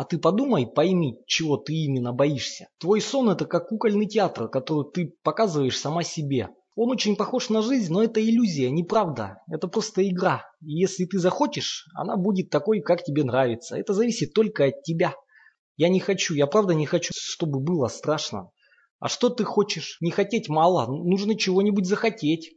А 0.00 0.04
ты 0.04 0.16
подумай, 0.16 0.66
пойми, 0.66 1.18
чего 1.26 1.58
ты 1.58 1.74
именно 1.74 2.14
боишься. 2.14 2.68
Твой 2.78 3.02
сон 3.02 3.28
это 3.28 3.44
как 3.44 3.68
кукольный 3.68 4.06
театр, 4.06 4.48
который 4.48 4.90
ты 4.90 5.14
показываешь 5.22 5.78
сама 5.78 6.04
себе. 6.04 6.48
Он 6.74 6.90
очень 6.90 7.16
похож 7.16 7.50
на 7.50 7.60
жизнь, 7.60 7.92
но 7.92 8.02
это 8.02 8.18
иллюзия, 8.18 8.70
неправда. 8.70 9.42
Это 9.52 9.68
просто 9.68 10.08
игра. 10.08 10.46
И 10.62 10.72
если 10.72 11.04
ты 11.04 11.18
захочешь, 11.18 11.86
она 11.94 12.16
будет 12.16 12.48
такой, 12.48 12.80
как 12.80 13.04
тебе 13.04 13.24
нравится. 13.24 13.76
Это 13.76 13.92
зависит 13.92 14.32
только 14.32 14.64
от 14.64 14.82
тебя. 14.84 15.14
Я 15.76 15.90
не 15.90 16.00
хочу, 16.00 16.32
я 16.32 16.46
правда 16.46 16.72
не 16.72 16.86
хочу, 16.86 17.12
чтобы 17.14 17.60
было 17.60 17.88
страшно. 17.88 18.52
А 19.00 19.08
что 19.08 19.28
ты 19.28 19.44
хочешь? 19.44 19.98
Не 20.00 20.12
хотеть 20.12 20.48
мало, 20.48 20.86
нужно 20.86 21.36
чего-нибудь 21.36 21.84
захотеть. 21.84 22.52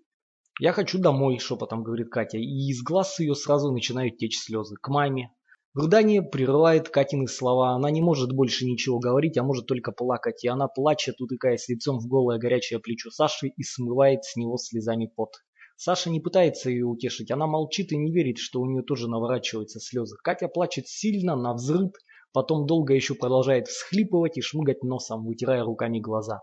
Я 0.61 0.71
хочу 0.71 0.97
домой, 0.97 1.39
шепотом 1.39 1.83
говорит 1.83 2.07
Катя, 2.09 2.37
и 2.37 2.69
из 2.69 2.81
глаз 2.83 3.19
ее 3.19 3.35
сразу 3.35 3.69
начинают 3.73 4.15
течь 4.15 4.39
слезы. 4.39 4.77
К 4.81 4.87
маме. 4.87 5.33
Рыдание 5.75 6.21
прерывает 6.21 6.89
Катины 6.89 7.27
слова. 7.27 7.71
Она 7.71 7.89
не 7.89 8.01
может 8.01 8.31
больше 8.31 8.65
ничего 8.65 8.99
говорить, 8.99 9.39
а 9.39 9.43
может 9.43 9.65
только 9.65 9.91
плакать. 9.91 10.43
И 10.43 10.47
она 10.47 10.67
плачет, 10.67 11.19
утыкаясь 11.19 11.67
лицом 11.67 11.97
в 11.99 12.07
голое 12.07 12.37
горячее 12.37 12.79
плечо 12.79 13.09
Саши 13.09 13.47
и 13.47 13.63
смывает 13.63 14.23
с 14.23 14.35
него 14.35 14.57
слезами 14.57 15.11
пот. 15.15 15.31
Саша 15.75 16.11
не 16.11 16.19
пытается 16.19 16.69
ее 16.69 16.85
утешить. 16.85 17.31
Она 17.31 17.47
молчит 17.47 17.91
и 17.91 17.97
не 17.97 18.11
верит, 18.11 18.37
что 18.37 18.61
у 18.61 18.67
нее 18.67 18.83
тоже 18.83 19.09
наворачиваются 19.09 19.79
слезы. 19.79 20.15
Катя 20.23 20.47
плачет 20.47 20.87
сильно, 20.87 21.35
на 21.35 21.55
взрыв, 21.55 21.91
потом 22.33 22.67
долго 22.67 22.93
еще 22.93 23.15
продолжает 23.15 23.67
всхлипывать 23.67 24.37
и 24.37 24.41
шмыгать 24.41 24.83
носом, 24.83 25.25
вытирая 25.25 25.63
руками 25.63 25.99
глаза. 25.99 26.41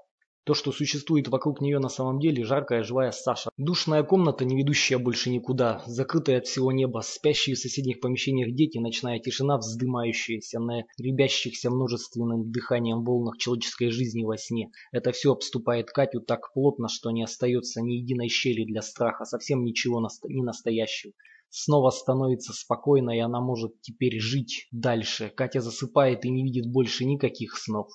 То, 0.51 0.55
что 0.55 0.73
существует 0.73 1.29
вокруг 1.29 1.61
нее 1.61 1.79
на 1.79 1.89
самом 1.89 2.19
деле, 2.19 2.43
жаркая 2.43 2.83
живая 2.83 3.13
Саша. 3.13 3.51
Душная 3.57 4.03
комната, 4.03 4.45
не 4.45 4.57
ведущая 4.57 4.99
больше 4.99 5.31
никуда, 5.31 5.81
закрытая 5.87 6.39
от 6.39 6.49
всего 6.49 6.73
неба, 6.73 7.03
спящие 7.05 7.55
в 7.55 7.61
соседних 7.61 8.01
помещениях 8.01 8.53
дети, 8.53 8.79
ночная 8.79 9.21
тишина, 9.21 9.59
вздымающаяся 9.59 10.59
на 10.59 10.87
ребящихся 10.99 11.71
множественным 11.71 12.51
дыханием 12.51 13.05
волнах 13.05 13.39
человеческой 13.39 13.91
жизни 13.91 14.25
во 14.25 14.37
сне. 14.37 14.73
Это 14.91 15.13
все 15.13 15.31
обступает 15.31 15.93
Катю 15.93 16.21
так 16.21 16.53
плотно, 16.53 16.89
что 16.89 17.13
не 17.13 17.23
остается 17.23 17.81
ни 17.81 17.93
единой 17.93 18.27
щели 18.27 18.65
для 18.65 18.83
страха, 18.83 19.27
совсем 19.27 19.63
ничего 19.63 20.05
не 20.25 20.43
настоящего. 20.43 21.13
Снова 21.49 21.91
становится 21.91 22.53
спокойно, 22.53 23.17
и 23.17 23.21
она 23.21 23.41
может 23.41 23.81
теперь 23.83 24.19
жить 24.19 24.67
дальше. 24.73 25.33
Катя 25.33 25.61
засыпает 25.61 26.25
и 26.25 26.29
не 26.29 26.43
видит 26.43 26.67
больше 26.67 27.05
никаких 27.05 27.57
снов. 27.57 27.87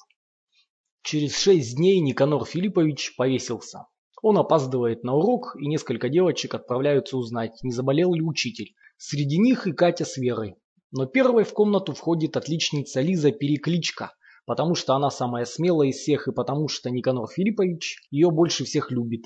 Через 1.05 1.37
шесть 1.37 1.75
дней 1.75 1.99
Никанор 1.99 2.45
Филиппович 2.45 3.15
повесился. 3.15 3.85
Он 4.23 4.39
опаздывает 4.39 5.03
на 5.03 5.13
урок, 5.13 5.55
и 5.55 5.67
несколько 5.67 6.09
девочек 6.09 6.55
отправляются 6.55 7.15
узнать, 7.15 7.59
не 7.61 7.71
заболел 7.71 8.15
ли 8.15 8.23
учитель. 8.23 8.73
Среди 8.97 9.37
них 9.37 9.67
и 9.67 9.71
Катя 9.71 10.03
с 10.03 10.17
Верой. 10.17 10.55
Но 10.89 11.05
первой 11.05 11.43
в 11.43 11.53
комнату 11.53 11.93
входит 11.93 12.37
отличница 12.37 13.01
Лиза 13.01 13.31
Перекличка, 13.31 14.13
потому 14.47 14.73
что 14.73 14.95
она 14.95 15.11
самая 15.11 15.45
смелая 15.45 15.89
из 15.89 15.97
всех 15.97 16.27
и 16.27 16.31
потому 16.31 16.67
что 16.69 16.89
Никанор 16.89 17.29
Филиппович 17.29 17.99
ее 18.09 18.31
больше 18.31 18.65
всех 18.65 18.89
любит. 18.89 19.25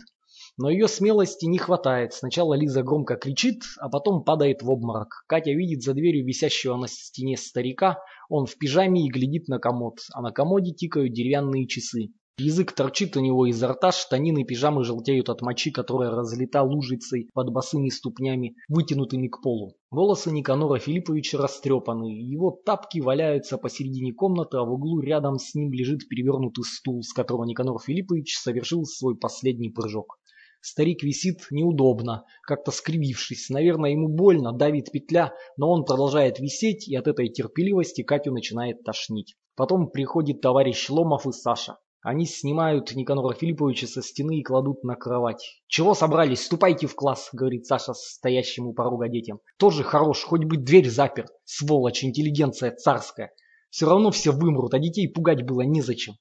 Но 0.61 0.69
ее 0.69 0.89
смелости 0.89 1.45
не 1.45 1.57
хватает. 1.57 2.11
Сначала 2.13 2.53
Лиза 2.53 2.83
громко 2.83 3.15
кричит, 3.15 3.61
а 3.79 3.87
потом 3.87 4.25
падает 4.25 4.61
в 4.61 4.69
обморок. 4.69 5.23
Катя 5.25 5.51
видит 5.51 5.83
за 5.83 5.93
дверью 5.93 6.25
висящего 6.25 6.75
на 6.75 6.89
стене 6.89 7.37
старика. 7.37 7.99
Он 8.27 8.45
в 8.45 8.57
пижаме 8.57 9.05
и 9.05 9.09
глядит 9.09 9.47
на 9.47 9.57
комод, 9.57 9.99
а 10.13 10.21
на 10.21 10.33
комоде 10.33 10.73
тикают 10.73 11.13
деревянные 11.13 11.65
часы. 11.65 12.09
Язык 12.37 12.73
торчит 12.73 13.15
у 13.15 13.21
него 13.21 13.45
изо 13.45 13.69
рта, 13.69 13.93
штанины 13.93 14.43
пижамы 14.43 14.83
желтеют 14.83 15.29
от 15.29 15.41
мочи, 15.41 15.71
которая 15.71 16.11
разлита 16.11 16.61
лужицей 16.61 17.29
под 17.33 17.51
босыми 17.51 17.87
ступнями, 17.87 18.55
вытянутыми 18.67 19.29
к 19.29 19.41
полу. 19.41 19.75
Волосы 19.91 20.29
Никанора 20.29 20.79
Филипповича 20.79 21.37
растрепаны, 21.37 22.05
его 22.05 22.51
тапки 22.65 22.99
валяются 22.99 23.57
посередине 23.57 24.13
комнаты, 24.13 24.57
а 24.57 24.63
в 24.63 24.73
углу 24.73 24.99
рядом 24.99 25.37
с 25.37 25.55
ним 25.55 25.71
лежит 25.71 26.07
перевернутый 26.09 26.65
стул, 26.65 27.01
с 27.01 27.13
которого 27.13 27.45
Никанор 27.45 27.79
Филиппович 27.81 28.37
совершил 28.37 28.83
свой 28.83 29.17
последний 29.17 29.69
прыжок. 29.69 30.18
Старик 30.61 31.03
висит 31.03 31.47
неудобно, 31.51 32.25
как-то 32.43 32.71
скривившись. 32.71 33.49
Наверное, 33.49 33.91
ему 33.91 34.09
больно, 34.09 34.51
давит 34.51 34.91
петля, 34.91 35.33
но 35.55 35.71
он 35.71 35.85
продолжает 35.85 36.39
висеть, 36.39 36.87
и 36.87 36.95
от 36.95 37.07
этой 37.07 37.29
терпеливости 37.29 38.03
Катю 38.03 38.33
начинает 38.33 38.83
тошнить. 38.83 39.35
Потом 39.55 39.89
приходит 39.89 40.41
товарищ 40.41 40.89
Ломов 40.89 41.25
и 41.27 41.31
Саша. 41.31 41.77
Они 42.01 42.25
снимают 42.25 42.95
Никанора 42.95 43.33
Филипповича 43.33 43.85
со 43.87 44.01
стены 44.01 44.39
и 44.39 44.43
кладут 44.43 44.83
на 44.83 44.95
кровать. 44.95 45.61
«Чего 45.67 45.93
собрались? 45.93 46.45
Ступайте 46.45 46.87
в 46.87 46.95
класс»,— 46.95 47.29
говорит 47.33 47.65
Саша 47.65 47.93
стоящему 47.93 48.73
порога 48.73 49.09
детям. 49.09 49.41
«Тоже 49.57 49.83
хорош, 49.83 50.23
хоть 50.23 50.45
бы 50.45 50.55
дверь 50.55 50.89
запер. 50.89 51.27
Сволочь, 51.43 52.03
интеллигенция 52.05 52.73
царская. 52.73 53.31
Все 53.69 53.85
равно 53.85 54.11
все 54.11 54.31
вымрут, 54.31 54.73
а 54.73 54.79
детей 54.79 55.07
пугать 55.11 55.45
было 55.45 55.61
незачем. 55.61 56.15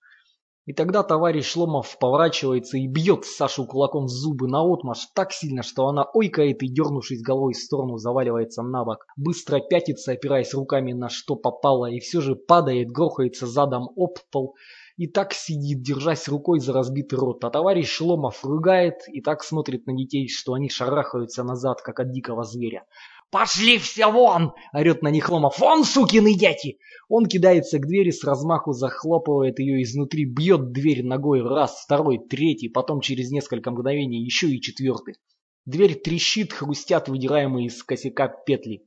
И 0.68 0.74
тогда 0.74 1.02
товарищ 1.02 1.56
Ломов 1.56 1.96
поворачивается 1.98 2.76
и 2.76 2.86
бьет 2.86 3.24
Сашу 3.24 3.64
кулаком 3.64 4.04
в 4.04 4.10
зубы 4.10 4.48
наотмашь 4.48 5.06
так 5.14 5.32
сильно, 5.32 5.62
что 5.62 5.86
она 5.86 6.04
ойкает 6.12 6.62
и, 6.62 6.68
дернувшись 6.68 7.22
головой 7.22 7.54
в 7.54 7.56
сторону, 7.56 7.96
заваливается 7.96 8.62
на 8.62 8.84
бок. 8.84 9.06
Быстро 9.16 9.60
пятится, 9.60 10.12
опираясь 10.12 10.52
руками 10.52 10.92
на 10.92 11.08
что 11.08 11.36
попало, 11.36 11.86
и 11.86 12.00
все 12.00 12.20
же 12.20 12.36
падает, 12.36 12.90
грохается 12.90 13.46
задом 13.46 13.88
об 13.96 14.18
пол 14.30 14.56
и 14.98 15.06
так 15.06 15.32
сидит, 15.32 15.80
держась 15.80 16.28
рукой 16.28 16.58
за 16.60 16.74
разбитый 16.74 17.18
рот. 17.18 17.42
А 17.44 17.50
товарищ 17.50 18.00
Ломов 18.00 18.44
рыгает 18.44 18.96
и 19.10 19.22
так 19.22 19.44
смотрит 19.44 19.86
на 19.86 19.96
детей, 19.96 20.28
что 20.28 20.52
они 20.52 20.68
шарахаются 20.68 21.44
назад, 21.44 21.80
как 21.80 22.00
от 22.00 22.10
дикого 22.10 22.44
зверя. 22.44 22.84
«Пошли 23.30 23.76
все 23.78 24.06
вон!»— 24.06 24.52
орет 24.72 25.02
на 25.02 25.08
них 25.08 25.28
Ломов. 25.28 25.58
«Вон, 25.58 25.84
сукины 25.84 26.34
дети!» 26.34 26.78
Он 27.10 27.26
кидается 27.26 27.78
к 27.78 27.86
двери, 27.86 28.10
с 28.10 28.24
размаху 28.24 28.72
захлопывает 28.72 29.58
ее 29.58 29.82
изнутри, 29.82 30.24
бьет 30.24 30.72
дверь 30.72 31.04
ногой 31.04 31.42
раз, 31.42 31.82
второй, 31.84 32.18
третий, 32.18 32.68
потом 32.68 33.00
через 33.00 33.30
несколько 33.30 33.70
мгновений 33.70 34.24
еще 34.24 34.48
и 34.48 34.60
четвертый. 34.60 35.16
Дверь 35.66 35.94
трещит, 35.94 36.54
хрустят 36.54 37.08
выдираемые 37.08 37.66
из 37.66 37.82
косяка 37.82 38.28
петли. 38.28 38.86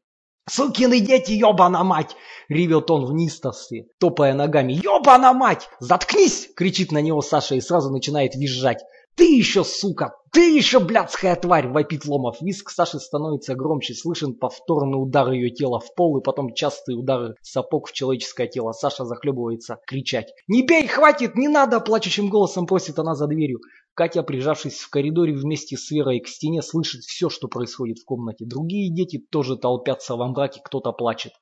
«Сукины 0.49 0.99
дети, 0.99 1.33
ёбана 1.33 1.83
мать!»— 1.83 2.15
ревет 2.49 2.89
он 2.89 3.05
в 3.05 3.13
нистовстве, 3.13 3.85
топая 3.99 4.33
ногами. 4.33 4.73
«Ёбана 4.83 5.33
мать! 5.33 5.69
Заткнись!»— 5.79 6.49
кричит 6.55 6.91
на 6.91 6.99
него 6.99 7.21
Саша 7.21 7.53
и 7.53 7.61
сразу 7.61 7.91
начинает 7.91 8.33
визжать. 8.33 8.83
«Ты 9.15 9.35
еще, 9.35 9.63
сука! 9.63 10.15
Ты 10.31 10.55
еще, 10.55 10.79
блядская 10.79 11.35
тварь!»— 11.35 11.67
вопит 11.73 12.05
Ломов. 12.05 12.41
Виск 12.41 12.69
Саши 12.69 12.99
становится 12.99 13.53
громче, 13.53 13.93
слышен 13.93 14.33
повторный 14.33 15.01
удар 15.01 15.29
ее 15.31 15.49
тела 15.49 15.79
в 15.79 15.93
пол 15.93 16.17
и 16.17 16.23
потом 16.23 16.53
частые 16.53 16.97
удары 16.97 17.35
сапог 17.41 17.89
в 17.89 17.91
человеческое 17.91 18.47
тело. 18.47 18.71
Саша 18.71 19.03
захлебывается 19.03 19.79
кричать. 19.85 20.33
«Не 20.47 20.65
бей, 20.65 20.87
хватит, 20.87 21.35
не 21.35 21.49
надо!»— 21.49 21.79
плачущим 21.81 22.29
голосом 22.29 22.65
просит 22.65 22.97
она 22.97 23.13
за 23.13 23.27
дверью. 23.27 23.59
Катя, 23.93 24.23
прижавшись 24.23 24.79
в 24.79 24.89
коридоре 24.89 25.33
вместе 25.33 25.75
с 25.75 25.91
Верой 25.91 26.21
к 26.21 26.29
стене, 26.29 26.61
слышит 26.61 27.01
все, 27.01 27.29
что 27.29 27.49
происходит 27.49 27.99
в 27.99 28.05
комнате. 28.05 28.45
Другие 28.45 28.89
дети 28.89 29.17
тоже 29.17 29.57
толпятся 29.57 30.15
во 30.15 30.27
мраке, 30.27 30.61
кто-то 30.63 30.93
плачет. 30.93 31.33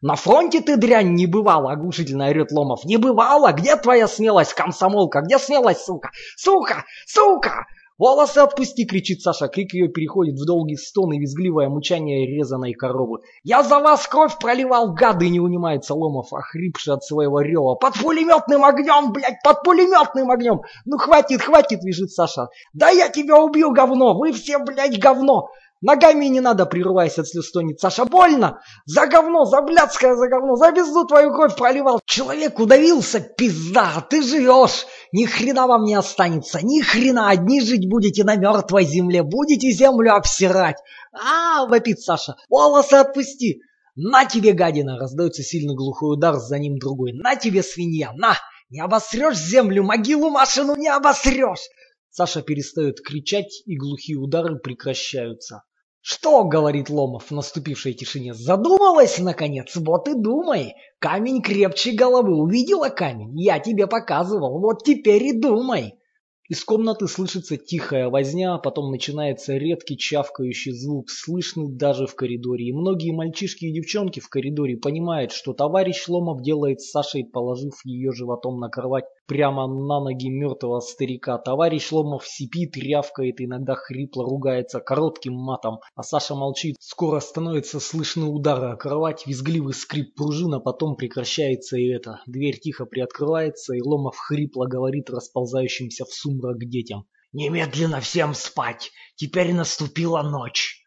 «На 0.00 0.14
фронте 0.14 0.62
ты, 0.62 0.78
дрянь, 0.78 1.14
не 1.14 1.26
бывала!»— 1.26 1.70
оглушительно 1.72 2.28
орет 2.28 2.50
Ломов. 2.52 2.84
«Не 2.84 2.96
бывала! 2.96 3.52
Где 3.52 3.76
твоя 3.76 4.08
смелость, 4.08 4.54
комсомолка? 4.54 5.20
Где 5.20 5.38
смелость, 5.38 5.84
сука? 5.84 6.12
Сука! 6.36 6.84
Сука!» 7.06 7.66
«Волосы 7.98 8.38
отпусти!»— 8.38 8.84
кричит 8.86 9.22
Саша. 9.22 9.48
Крик 9.48 9.74
ее 9.74 9.88
переходит 9.88 10.36
в 10.36 10.46
долгий 10.46 10.76
стон 10.76 11.12
и 11.14 11.18
визгливое 11.18 11.68
мучание 11.68 12.26
резаной 12.26 12.72
коровы. 12.72 13.22
«Я 13.42 13.64
за 13.64 13.80
вас 13.80 14.06
кровь 14.06 14.38
проливал, 14.38 14.92
гады!»— 14.92 15.28
не 15.30 15.40
унимается 15.40 15.94
Ломов, 15.94 16.32
охрипший 16.32 16.94
от 16.94 17.02
своего 17.02 17.40
рева. 17.40 17.74
«Под 17.74 17.94
пулеметным 17.94 18.64
огнем, 18.64 19.12
блядь, 19.12 19.42
под 19.42 19.64
пулеметным 19.64 20.30
огнем! 20.30 20.60
Ну 20.84 20.96
хватит, 20.96 21.42
хватит!»— 21.42 21.80
вяжет 21.82 22.12
Саша. 22.12 22.50
«Да 22.72 22.88
я 22.88 23.08
тебя 23.08 23.36
убью, 23.42 23.72
говно! 23.72 24.16
Вы 24.16 24.30
все, 24.30 24.58
блядь, 24.60 25.00
говно! 25.00 25.48
Ногами 25.80 26.26
не 26.26 26.40
надо, 26.40 26.66
прерываясь 26.66 27.18
от 27.18 27.28
слез, 27.28 27.46
стонет 27.48 27.78
Саша. 27.78 28.04
Больно! 28.04 28.60
За 28.84 29.06
говно, 29.06 29.44
за 29.44 29.62
блядское 29.62 30.16
за 30.16 30.28
говно, 30.28 30.56
за 30.56 30.72
пизду 30.72 31.06
твою 31.06 31.32
кровь 31.32 31.56
проливал. 31.56 32.00
Человек 32.04 32.58
удавился, 32.58 33.20
пизда, 33.20 34.04
ты 34.10 34.22
живешь. 34.22 34.86
Ни 35.12 35.24
хрена 35.24 35.68
вам 35.68 35.84
не 35.84 35.94
останется, 35.94 36.58
ни 36.62 36.80
хрена. 36.80 37.30
Одни 37.30 37.60
жить 37.60 37.88
будете 37.88 38.24
на 38.24 38.34
мертвой 38.34 38.84
земле, 38.84 39.22
будете 39.22 39.70
землю 39.70 40.14
обсирать. 40.16 40.78
А, 41.12 41.66
вопит 41.66 42.00
Саша, 42.00 42.36
волосы 42.48 42.94
отпусти. 42.94 43.60
На 43.94 44.24
тебе, 44.24 44.52
гадина, 44.52 44.98
раздается 44.98 45.42
сильно 45.42 45.74
глухой 45.74 46.14
удар, 46.14 46.36
за 46.36 46.58
ним 46.58 46.78
другой. 46.78 47.12
На 47.12 47.36
тебе, 47.36 47.62
свинья, 47.62 48.12
на! 48.14 48.36
Не 48.70 48.80
обосрешь 48.80 49.38
землю, 49.38 49.82
могилу 49.82 50.28
машину 50.30 50.74
не 50.74 50.88
обосрешь. 50.88 51.68
Саша 52.10 52.42
перестает 52.42 53.00
кричать, 53.00 53.62
и 53.64 53.76
глухие 53.76 54.18
удары 54.18 54.58
прекращаются. 54.58 55.62
«Что?»— 56.10 56.42
говорит 56.44 56.88
Ломов 56.88 57.24
в 57.26 57.32
наступившей 57.32 57.92
тишине. 57.92 58.32
«Задумалась, 58.32 59.18
наконец? 59.18 59.76
Вот 59.76 60.08
и 60.08 60.14
думай. 60.14 60.72
Камень 61.00 61.42
крепче 61.42 61.92
головы. 61.92 62.34
Увидела 62.34 62.88
камень? 62.88 63.38
Я 63.38 63.58
тебе 63.58 63.86
показывал. 63.86 64.58
Вот 64.58 64.84
теперь 64.84 65.22
и 65.24 65.38
думай». 65.38 65.96
Из 66.48 66.64
комнаты 66.64 67.08
слышится 67.08 67.58
тихая 67.58 68.08
возня, 68.08 68.54
а 68.54 68.58
потом 68.58 68.90
начинается 68.90 69.58
редкий 69.58 69.98
чавкающий 69.98 70.72
звук, 70.72 71.10
слышный 71.10 71.70
даже 71.70 72.06
в 72.06 72.14
коридоре. 72.14 72.68
И 72.68 72.72
многие 72.72 73.12
мальчишки 73.12 73.66
и 73.66 73.74
девчонки 73.74 74.20
в 74.20 74.30
коридоре 74.30 74.78
понимают, 74.78 75.32
что 75.32 75.52
товарищ 75.52 76.08
Ломов 76.08 76.40
делает 76.40 76.80
с 76.80 76.90
Сашей, 76.90 77.22
положив 77.22 77.74
ее 77.84 78.12
животом 78.12 78.58
на 78.60 78.70
кровать 78.70 79.04
прямо 79.28 79.68
на 79.68 80.00
ноги 80.00 80.28
мертвого 80.30 80.80
старика. 80.80 81.38
Товарищ 81.38 81.92
Ломов 81.92 82.26
сипит, 82.26 82.76
рявкает, 82.76 83.40
иногда 83.40 83.74
хрипло 83.74 84.24
ругается 84.24 84.80
коротким 84.80 85.34
матом, 85.34 85.80
а 85.94 86.02
Саша 86.02 86.34
молчит. 86.34 86.76
Скоро 86.80 87.20
становятся 87.20 87.78
слышны 87.78 88.24
удары 88.24 88.70
о 88.70 88.76
кровать, 88.76 89.26
визгливый 89.26 89.74
скрип 89.74 90.14
пружин, 90.16 90.54
а 90.54 90.60
потом 90.60 90.96
прекращается 90.96 91.76
и 91.76 91.86
это. 91.86 92.20
Дверь 92.26 92.58
тихо 92.58 92.86
приоткрывается, 92.86 93.74
и 93.74 93.82
Ломов 93.82 94.16
хрипло 94.16 94.66
говорит 94.66 95.10
расползающимся 95.10 96.06
в 96.06 96.12
сумрак 96.12 96.58
детям. 96.58 97.04
«Немедленно 97.32 98.00
всем 98.00 98.32
спать! 98.32 98.90
Теперь 99.16 99.52
наступила 99.52 100.22
ночь!» 100.22 100.77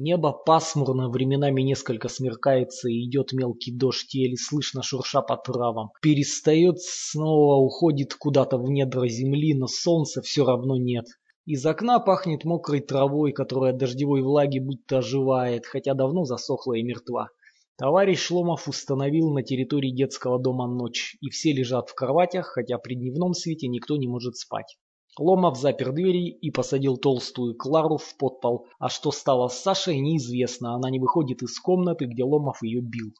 Небо 0.00 0.32
пасмурно, 0.32 1.10
временами 1.10 1.60
несколько 1.62 2.08
смеркается 2.08 2.88
и 2.88 3.04
идет 3.04 3.32
мелкий 3.32 3.76
дождь, 3.76 4.14
еле 4.14 4.36
слышно 4.36 4.80
шурша 4.80 5.22
по 5.22 5.36
травам. 5.36 5.90
Перестает, 6.00 6.78
снова 6.78 7.56
уходит 7.56 8.14
куда-то 8.14 8.58
в 8.58 8.70
недра 8.70 9.08
земли, 9.08 9.54
но 9.54 9.66
солнца 9.66 10.22
все 10.22 10.44
равно 10.44 10.76
нет. 10.76 11.06
Из 11.46 11.66
окна 11.66 11.98
пахнет 11.98 12.44
мокрой 12.44 12.78
травой, 12.78 13.32
которая 13.32 13.72
от 13.72 13.78
дождевой 13.78 14.22
влаги 14.22 14.60
будто 14.60 14.98
оживает, 14.98 15.66
хотя 15.66 15.94
давно 15.94 16.22
засохла 16.22 16.74
и 16.74 16.84
мертва. 16.84 17.30
Товарищ 17.76 18.20
Шломов 18.20 18.68
установил 18.68 19.32
на 19.32 19.42
территории 19.42 19.90
детского 19.90 20.38
дома 20.38 20.68
ночь, 20.68 21.16
и 21.20 21.28
все 21.28 21.52
лежат 21.52 21.88
в 21.88 21.94
кроватях, 21.96 22.46
хотя 22.46 22.78
при 22.78 22.94
дневном 22.94 23.34
свете 23.34 23.66
никто 23.66 23.96
не 23.96 24.06
может 24.06 24.36
спать. 24.36 24.78
Ломов 25.18 25.58
запер 25.58 25.92
двери 25.92 26.28
и 26.28 26.50
посадил 26.50 26.96
толстую 26.96 27.56
Клару 27.56 27.96
в 27.96 28.16
подпол, 28.16 28.66
а 28.78 28.88
что 28.88 29.10
стало 29.10 29.48
с 29.48 29.58
Сашей 29.58 29.98
неизвестно, 29.98 30.74
она 30.74 30.90
не 30.90 31.00
выходит 31.00 31.42
из 31.42 31.58
комнаты, 31.58 32.06
где 32.06 32.24
Ломов 32.24 32.62
ее 32.62 32.80
бил. 32.80 33.12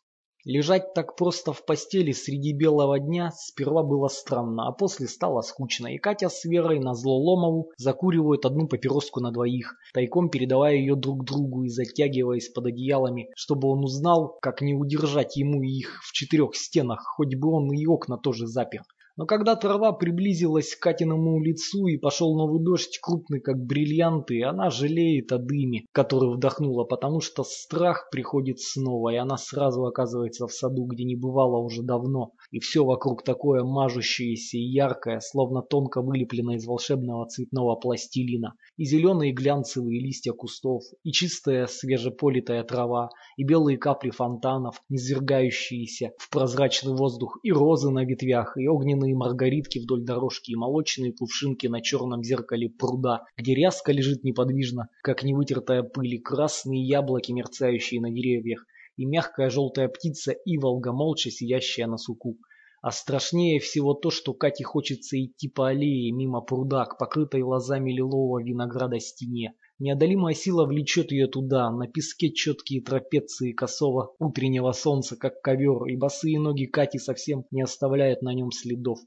Лежать 0.45 0.95
так 0.95 1.17
просто 1.17 1.53
в 1.53 1.67
постели 1.67 2.13
среди 2.13 2.53
белого 2.53 3.01
дня 3.01 3.33
сперва 3.37 3.83
было 3.83 4.07
странно, 4.07 4.69
а 4.69 4.73
после 4.73 5.09
стало 5.09 5.43
скучно, 5.43 5.89
и 5.89 5.99
Катя 5.99 6.29
с 6.29 6.45
Верой 6.45 6.79
на 6.79 6.95
зло 6.95 7.19
Ломову 7.19 7.73
закуривают 7.77 8.47
одну 8.47 8.69
папироску 8.69 9.21
на 9.21 9.33
двоих, 9.33 9.75
тайком 9.93 10.31
передавая 10.31 10.77
ее 10.77 10.95
друг 10.95 11.25
другу 11.25 11.65
и 11.65 11.69
затягиваясь 11.69 12.49
под 12.49 12.67
одеялами, 12.67 13.29
чтобы 13.35 13.69
он 13.69 13.85
узнал, 13.85 14.39
как 14.41 14.63
не 14.63 14.75
удержать 14.75 15.37
ему 15.37 15.61
их 15.63 16.01
в 16.05 16.13
четырех 16.13 16.55
стенах, 16.55 17.03
хоть 17.17 17.35
бы 17.35 17.51
он 17.51 17.73
и 17.73 17.85
окна 17.85 18.17
тоже 18.17 18.47
запер. 18.47 18.83
Но 19.19 19.27
когда 19.27 19.57
трава 19.57 19.93
приблизилась 19.93 20.77
к 20.77 20.81
Катиному 20.81 21.43
лицу 21.43 21.89
и 21.89 21.97
пошел 21.97 22.37
новый 22.37 22.63
дождь, 22.63 23.01
крупный 23.03 23.41
как 23.41 23.57
бриллианты, 23.59 24.45
она 24.45 24.71
жалеет 24.71 25.33
о 25.33 25.39
дыме, 25.39 25.87
который 25.91 26.33
вдохнула, 26.33 26.85
потому 26.85 27.21
что 27.21 27.43
страх 27.43 28.11
приходит 28.13 28.61
снова, 28.61 29.13
и 29.13 29.17
она 29.17 29.37
сразу 29.37 29.85
оказывается 29.85 30.47
в 30.47 30.53
саду, 30.53 30.85
где 30.85 31.03
не 31.03 31.17
бывала 31.17 31.59
уже 31.59 31.83
давно, 31.83 32.31
и 32.51 32.61
все 32.61 32.85
вокруг 32.85 33.23
такое 33.25 33.63
мажущееся 33.63 34.57
и 34.57 34.63
яркое, 34.63 35.21
словно 35.21 35.63
тонко 35.63 36.01
вылеплено 36.01 36.55
из 36.55 36.67
волшебного 36.67 37.27
цветного 37.27 37.77
пластилина, 37.77 38.55
и 38.77 38.85
зеленые 38.85 39.33
глянцевые 39.33 40.01
листья 40.01 40.33
кустов, 40.33 40.83
и 41.03 41.13
чистая 41.13 41.67
свежеполитая 41.67 42.65
трава, 42.65 43.11
и 43.37 43.45
белые 43.45 43.79
капли 43.79 44.11
фонтанов, 44.11 44.83
низвергающиеся 44.89 46.13
в 46.19 46.31
прозрачный 46.31 46.95
воздух, 46.95 47.39
и 47.43 47.53
розы 47.53 47.91
на 47.91 48.05
ветвях, 48.05 48.57
и 48.57 48.67
огненные 48.69 49.15
маргаритки 49.15 49.79
вдоль 49.79 50.03
дорожки 50.03 50.53
и 50.53 50.57
молочные 50.57 51.13
кувшинки 51.13 51.67
на 51.67 51.81
черном 51.81 52.23
зеркале 52.23 52.69
пруда, 52.69 53.25
где 53.37 53.55
ряска 53.55 53.93
лежит 53.93 54.25
неподвижно, 54.25 54.89
как 55.03 55.23
невытертая 55.23 55.83
пыль, 55.83 56.15
и 56.15 56.19
красные 56.19 56.83
яблоки, 56.85 57.33
мерцающие 57.33 58.01
на 58.01 58.11
деревьях, 58.11 58.65
и 58.99 59.07
мягкая 59.07 59.49
желтая 59.49 59.89
птица 59.89 60.33
Иволга, 60.45 60.93
молча 60.93 61.31
сидящая 61.31 61.87
на 61.87 61.97
суку. 61.97 62.37
А 62.83 62.91
страшнее 62.91 63.61
всего 63.61 63.95
то, 63.95 64.11
что 64.11 64.35
Кате 64.35 64.65
хочется 64.65 65.17
идти 65.25 65.49
по 65.49 65.69
аллее 65.69 66.13
мимо 66.13 66.41
пруда 66.41 66.85
к 66.85 66.99
покрытой 66.99 67.43
лозами 67.43 67.93
лилового 67.93 68.43
винограда 68.43 69.01
стене. 69.01 69.55
Неодолимая 69.79 70.35
сила 70.35 70.67
влечет 70.67 71.13
ее 71.13 71.29
туда, 71.29 71.71
на 71.71 71.87
песке 71.87 72.33
четкие 72.33 72.83
трапеции 72.83 73.53
косого 73.53 74.15
утреннего 74.19 74.73
солнца, 74.73 75.17
как 75.17 75.41
ковер, 75.41 75.87
и 75.87 75.97
босые 75.97 76.39
ноги 76.41 76.67
Кати 76.67 76.99
совсем 76.99 77.45
не 77.53 77.63
оставляют 77.63 78.23
на 78.23 78.35
нем 78.35 78.51
следов. 78.51 78.99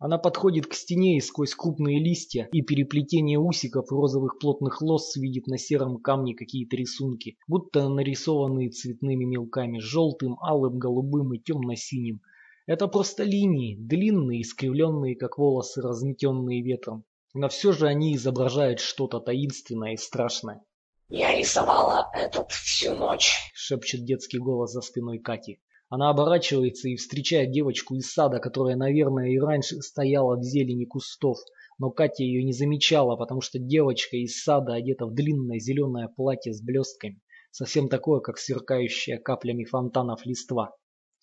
Она 0.00 0.16
подходит 0.16 0.68
к 0.68 0.74
стене 0.74 1.16
и 1.16 1.20
сквозь 1.20 1.56
крупные 1.56 1.98
листья 1.98 2.48
и 2.52 2.62
переплетение 2.62 3.36
усиков 3.38 3.90
розовых 3.90 4.38
плотных 4.38 4.80
лос 4.80 5.16
видит 5.16 5.48
на 5.48 5.58
сером 5.58 5.98
камне 5.98 6.36
какие-то 6.36 6.76
рисунки, 6.76 7.36
будто 7.48 7.88
нарисованные 7.88 8.70
цветными 8.70 9.24
мелками, 9.24 9.80
желтым, 9.80 10.38
алым, 10.40 10.78
голубым 10.78 11.34
и 11.34 11.40
темно-синим. 11.40 12.20
Это 12.66 12.86
просто 12.86 13.24
линии, 13.24 13.76
длинные, 13.76 14.42
искривленные, 14.42 15.16
как 15.16 15.36
волосы, 15.36 15.82
разметенные 15.82 16.62
ветром. 16.62 17.04
Но 17.34 17.48
все 17.48 17.72
же 17.72 17.88
они 17.88 18.14
изображают 18.14 18.78
что-то 18.78 19.18
таинственное 19.18 19.94
и 19.94 19.96
страшное. 19.96 20.62
«Я 21.08 21.36
рисовала 21.36 22.08
этот 22.14 22.52
всю 22.52 22.94
ночь»,— 22.94 23.32
шепчет 23.54 24.04
детский 24.04 24.38
голос 24.38 24.72
за 24.72 24.80
спиной 24.80 25.18
Кати. 25.18 25.58
Она 25.90 26.10
оборачивается 26.10 26.88
и 26.88 26.96
встречает 26.96 27.50
девочку 27.50 27.94
из 27.94 28.12
сада, 28.12 28.40
которая, 28.40 28.76
наверное, 28.76 29.30
и 29.30 29.38
раньше 29.38 29.80
стояла 29.80 30.36
в 30.36 30.42
зелени 30.42 30.84
кустов. 30.84 31.38
Но 31.78 31.90
Катя 31.90 32.24
ее 32.24 32.44
не 32.44 32.52
замечала, 32.52 33.16
потому 33.16 33.40
что 33.40 33.58
девочка 33.58 34.16
из 34.16 34.42
сада 34.42 34.74
одета 34.74 35.06
в 35.06 35.14
длинное 35.14 35.58
зеленое 35.58 36.08
платье 36.08 36.52
с 36.52 36.60
блестками. 36.60 37.20
Совсем 37.50 37.88
такое, 37.88 38.20
как 38.20 38.36
сверкающая 38.36 39.18
каплями 39.18 39.64
фонтанов 39.64 40.26
листва. 40.26 40.74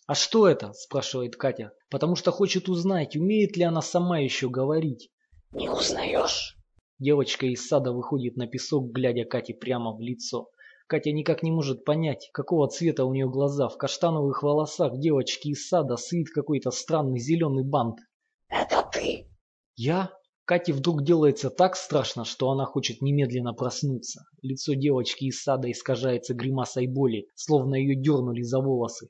«А 0.08 0.16
что 0.16 0.48
это?»– 0.48 0.74
спрашивает 0.74 1.36
Катя, 1.36 1.72
потому 1.90 2.16
что 2.16 2.32
хочет 2.32 2.68
узнать, 2.68 3.16
умеет 3.16 3.58
ли 3.58 3.64
она 3.64 3.82
сама 3.82 4.20
еще 4.20 4.50
говорить. 4.50 5.12
«Не 5.52 5.70
узнаешь?» 5.70 6.58
Девочка 6.98 7.46
из 7.46 7.68
сада 7.68 7.92
выходит 7.92 8.36
на 8.38 8.48
песок, 8.48 8.92
глядя 8.92 9.26
Кате 9.26 9.54
прямо 9.54 9.94
в 9.94 10.00
лицо. 10.00 10.50
Катя 10.88 11.12
никак 11.12 11.42
не 11.42 11.52
может 11.52 11.84
понять, 11.84 12.30
какого 12.32 12.68
цвета 12.68 13.06
у 13.06 13.14
нее 13.14 13.28
глаза. 13.28 13.70
В 13.70 13.78
каштановых 13.78 14.44
волосах 14.44 14.98
девочки 15.00 15.50
из 15.50 15.68
сада 15.68 15.98
свит 15.98 16.30
какой-то 16.30 16.70
странный 16.70 17.20
зеленый 17.20 17.64
бант. 17.64 18.00
«Это 18.50 18.88
ты?» 18.92 19.28
«Я?» 19.76 20.12
Кате 20.46 20.74
вдруг 20.74 21.04
делается 21.04 21.50
так 21.50 21.76
страшно, 21.76 22.24
что 22.24 22.52
она 22.52 22.66
хочет 22.66 23.02
немедленно 23.02 23.54
проснуться. 23.54 24.26
Лицо 24.44 24.76
девочки 24.76 25.26
из 25.26 25.42
сада 25.42 25.72
искажается 25.72 26.36
гримасой 26.36 26.86
боли, 26.86 27.26
словно 27.34 27.74
ее 27.74 27.96
дернули 27.96 28.44
за 28.44 28.60
волосы. 28.60 29.08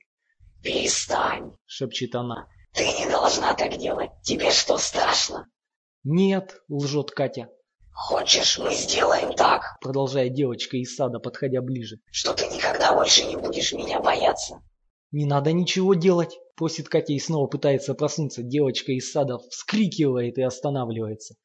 «Перестань!»— 0.62 1.52
шепчет 1.66 2.14
она. 2.14 2.48
«Ты 2.72 2.84
не 2.84 3.10
должна 3.10 3.52
так 3.52 3.76
делать. 3.76 4.10
Тебе 4.22 4.50
что, 4.50 4.78
страшно?» 4.78 5.46
«Нет»,— 6.04 6.62
лжет 6.70 7.10
Катя. 7.10 7.50
«Хочешь, 7.98 8.58
мы 8.58 8.74
сделаем 8.74 9.32
так?» 9.32 9.78
Продолжает 9.80 10.34
девочка 10.34 10.76
из 10.76 10.94
сада, 10.94 11.18
подходя 11.18 11.62
ближе. 11.62 11.96
«Что 12.10 12.34
ты 12.34 12.46
никогда 12.48 12.92
больше 12.94 13.24
не 13.24 13.36
будешь 13.36 13.72
меня 13.72 14.00
бояться?» 14.00 14.60
«Не 15.12 15.24
надо 15.24 15.52
ничего 15.52 15.94
делать»,— 15.94 16.36
просит 16.56 16.90
Катя 16.90 17.14
и 17.14 17.18
снова 17.18 17.46
пытается 17.46 17.94
проснуться. 17.94 18.42
Девочка 18.42 18.92
из 18.92 19.10
сада 19.10 19.38
вскрикивает 19.50 20.36
и 20.36 20.42
останавливается. 20.42 21.36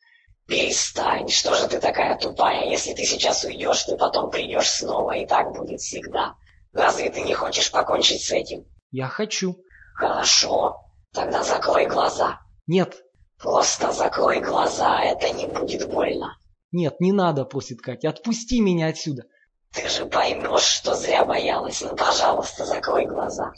«Перестань, 0.45 1.29
что 1.29 1.55
же 1.55 1.69
ты 1.69 1.79
такая 1.79 2.17
тупая? 2.17 2.69
Если 2.69 2.93
ты 2.93 3.05
сейчас 3.05 3.45
уйдешь, 3.45 3.85
ты 3.85 3.95
потом 3.95 4.29
придешь 4.29 4.69
снова, 4.69 5.13
и 5.13 5.25
так 5.25 5.53
будет 5.55 5.79
всегда. 5.79 6.35
Разве 6.73 7.09
ты 7.09 7.21
не 7.21 7.33
хочешь 7.33 7.71
покончить 7.71 8.23
с 8.23 8.31
этим?» 8.31 8.65
Я 8.91 9.07
хочу. 9.07 9.55
Хорошо. 9.95 10.81
Тогда 11.13 11.43
закрой 11.43 11.87
глаза. 11.87 12.41
Нет. 12.67 13.01
Просто 13.37 13.93
закрой 13.93 14.41
глаза, 14.41 15.01
это 15.01 15.31
не 15.31 15.47
будет 15.47 15.89
больно. 15.89 16.37
Нет, 16.71 16.99
не 16.99 17.11
надо, 17.11 17.45
просит 17.45 17.81
Катя. 17.81 18.09
Отпусти 18.09 18.61
меня 18.61 18.87
отсюда. 18.87 19.25
Ты 19.73 19.87
же 19.89 20.05
поймешь, 20.05 20.63
что 20.63 20.95
зря 20.95 21.25
боялась. 21.25 21.81
Ну, 21.81 21.95
пожалуйста, 21.95 22.65
закрой 22.65 23.05
глаза. 23.05 23.53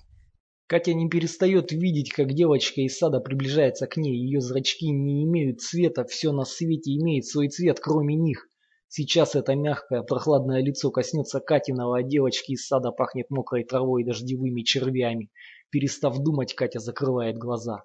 Катя 0.68 0.94
не 0.94 1.10
перестает 1.10 1.72
видеть, 1.72 2.12
как 2.12 2.34
девочка 2.34 2.82
из 2.82 2.98
сада 2.98 3.20
приближается 3.20 3.86
к 3.86 3.98
ней. 3.98 4.18
Ее 4.18 4.42
зрачки 4.42 4.90
не 4.90 5.24
имеют 5.26 5.62
цвета, 5.62 6.06
все 6.06 6.32
на 6.32 6.46
свете 6.46 6.96
имеет 6.96 7.26
свой 7.26 7.50
цвет, 7.50 7.80
кроме 7.80 8.16
них. 8.16 8.48
Сейчас 8.88 9.36
это 9.36 9.56
мягкое, 9.56 10.04
прохладное 10.04 10.62
лицо 10.62 10.92
коснется 10.92 11.40
Катиного, 11.40 11.98
а 11.98 12.04
девочки 12.04 12.52
из 12.52 12.68
сада 12.68 12.92
пахнет 12.92 13.30
мокрой 13.30 13.64
травой 13.64 14.04
и 14.04 14.06
дождевыми 14.06 14.62
червями. 14.62 15.32
Перестав 15.70 16.18
думать, 16.20 16.54
Катя 16.54 16.80
закрывает 16.80 17.38
глаза. 17.38 17.84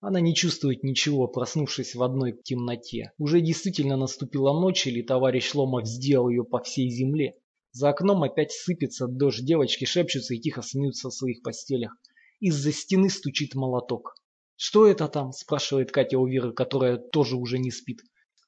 Она 0.00 0.20
не 0.20 0.32
чувствует 0.32 0.84
ничего, 0.84 1.26
проснувшись 1.26 1.96
в 1.96 2.02
одной 2.04 2.32
темноте. 2.32 3.10
Уже 3.18 3.40
действительно 3.40 3.96
наступила 3.96 4.52
ночь, 4.52 4.86
или 4.86 5.02
товарищ 5.02 5.52
Ломов 5.54 5.88
сделал 5.88 6.28
ее 6.28 6.44
по 6.44 6.62
всей 6.62 6.88
земле. 6.88 7.34
За 7.72 7.88
окном 7.88 8.22
опять 8.22 8.52
сыпется 8.52 9.08
дождь, 9.08 9.44
девочки 9.44 9.84
шепчутся 9.84 10.34
и 10.34 10.40
тихо 10.40 10.62
смеются 10.62 11.08
в 11.08 11.14
своих 11.14 11.42
постелях. 11.42 11.96
Из-за 12.38 12.72
стены 12.72 13.10
стучит 13.10 13.56
молоток. 13.56 14.14
«Что 14.54 14.86
это 14.86 15.08
там?»– 15.08 15.32
спрашивает 15.32 15.90
Катя 15.90 16.18
у 16.18 16.26
Веры, 16.26 16.52
которая 16.52 16.96
тоже 16.96 17.36
уже 17.36 17.58
не 17.58 17.72
спит. 17.72 18.00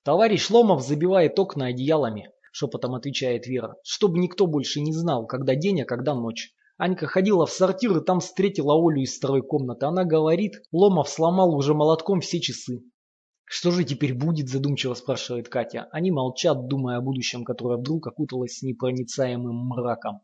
«Товарищ 0.04 0.50
Ломов 0.50 0.86
забивает 0.86 1.36
окна 1.38 1.66
одеялами»,— 1.66 2.30
шепотом 2.52 2.94
отвечает 2.94 3.48
Вера, 3.48 3.74
«чтобы 3.82 4.18
никто 4.18 4.46
больше 4.46 4.80
не 4.80 4.92
знал, 4.92 5.26
когда 5.26 5.56
день, 5.56 5.82
а 5.82 5.84
когда 5.84 6.14
ночь». 6.14 6.54
Анька 6.80 7.06
ходила 7.06 7.44
в 7.44 7.50
сортир 7.50 7.94
и 7.98 8.02
там 8.02 8.20
встретила 8.20 8.72
Олю 8.72 9.02
из 9.02 9.14
второй 9.14 9.42
комнаты. 9.42 9.84
Она 9.84 10.04
говорит, 10.04 10.62
Ломов 10.72 11.10
сломал 11.10 11.54
уже 11.54 11.74
молотком 11.74 12.22
все 12.22 12.40
часы. 12.40 12.80
«Что 13.44 13.70
же 13.70 13.84
теперь 13.84 14.14
будет?»– 14.14 14.48
задумчиво 14.50 14.94
спрашивает 14.94 15.50
Катя. 15.50 15.88
Они 15.92 16.10
молчат, 16.10 16.68
думая 16.68 16.96
о 16.96 17.00
будущем, 17.02 17.44
которое 17.44 17.76
вдруг 17.76 18.06
окуталось 18.06 18.62
непроницаемым 18.62 19.54
мраком. 19.68 20.22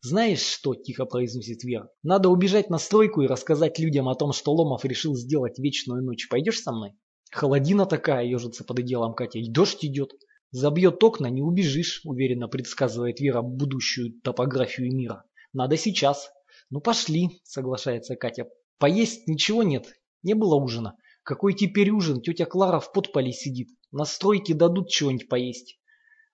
«Знаешь 0.00 0.40
что?»– 0.40 0.74
тихо 0.76 1.04
произносит 1.04 1.64
Вера. 1.64 1.90
«Надо 2.02 2.30
убежать 2.30 2.70
на 2.70 2.78
стройку 2.78 3.20
и 3.20 3.26
рассказать 3.26 3.78
людям 3.78 4.08
о 4.08 4.14
том, 4.14 4.32
что 4.32 4.54
Ломов 4.54 4.86
решил 4.86 5.14
сделать 5.14 5.58
вечную 5.58 6.02
ночь. 6.02 6.30
Пойдешь 6.30 6.62
со 6.62 6.72
мной?» 6.72 6.94
Холодина 7.30 7.84
такая, 7.84 8.24
ежится 8.24 8.64
под 8.64 8.78
одеялом 8.78 9.12
Катя, 9.12 9.38
и 9.38 9.50
дождь 9.50 9.84
идет. 9.84 10.12
Забьет 10.50 11.04
окна, 11.04 11.26
не 11.26 11.42
убежишь, 11.42 12.00
уверенно 12.04 12.48
предсказывает 12.48 13.20
Вера 13.20 13.42
будущую 13.42 14.18
топографию 14.22 14.90
мира. 14.96 15.24
Надо 15.52 15.76
сейчас. 15.76 16.30
Ну 16.70 16.80
пошли, 16.80 17.40
соглашается 17.44 18.16
Катя. 18.16 18.48
Поесть 18.78 19.26
ничего 19.26 19.62
нет, 19.62 19.92
не 20.22 20.34
было 20.34 20.54
ужина. 20.54 20.96
Какой 21.22 21.54
теперь 21.54 21.90
ужин? 21.90 22.22
Тетя 22.22 22.46
Клара 22.46 22.80
в 22.80 22.92
подполе 22.92 23.32
сидит. 23.32 23.68
На 23.92 24.04
стройке 24.04 24.54
дадут 24.54 24.88
чего-нибудь 24.88 25.28
поесть. 25.28 25.78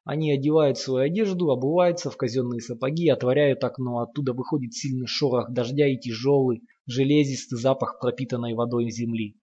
Они 0.04 0.30
одевают 0.30 0.78
свою 0.78 1.06
одежду, 1.06 1.50
обуваются 1.50 2.10
в 2.10 2.16
казенные 2.16 2.60
сапоги, 2.60 3.08
отворяют 3.08 3.64
окно. 3.64 4.00
Оттуда 4.00 4.32
выходит 4.32 4.72
сильный 4.72 5.08
шорох 5.08 5.50
дождя 5.50 5.88
и 5.88 5.98
тяжелый, 5.98 6.62
железистый 6.86 7.58
запах 7.58 7.98
пропитанной 7.98 8.54
водой 8.54 8.90
земли. 8.90 9.36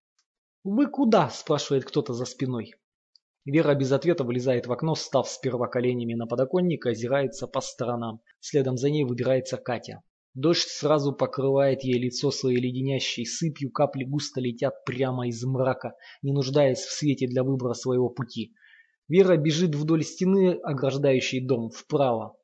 «Вы 0.64 0.88
куда?»– 0.88 1.30
спрашивает 1.32 1.84
кто-то 1.84 2.14
за 2.14 2.24
спиной. 2.24 2.76
Вера 3.46 3.76
без 3.76 3.92
ответа 3.92 4.24
вылезает 4.24 4.68
в 4.68 4.72
окно, 4.72 4.96
став 4.96 5.28
сперва 5.28 5.68
коленями 5.68 6.14
на 6.14 6.28
подоконник, 6.28 6.86
озирается 6.86 7.46
по 7.46 7.60
сторонам. 7.60 8.22
Следом 8.40 8.78
за 8.78 8.90
ней 8.90 9.04
выбирается 9.04 9.58
Катя. 9.58 10.02
Дождь 10.34 10.70
сразу 10.70 11.14
покрывает 11.14 11.84
ей 11.84 12.00
лицо 12.00 12.32
своей 12.32 12.60
леденящей 12.60 13.26
сыпью, 13.26 13.70
капли 13.70 14.06
густо 14.06 14.42
летят 14.42 14.84
прямо 14.86 15.28
из 15.28 15.44
мрака, 15.44 15.96
не 16.22 16.32
нуждаясь 16.32 16.80
в 16.80 16.92
свете 16.92 17.28
для 17.28 17.44
выбора 17.44 17.74
своего 17.74 18.10
пути. 18.10 18.54
Вера 19.10 19.36
бежит 19.36 19.76
вдоль 19.76 20.04
стены, 20.04 20.54
ограждающей 20.64 21.46
дом, 21.46 21.70
вправо. 21.70 22.36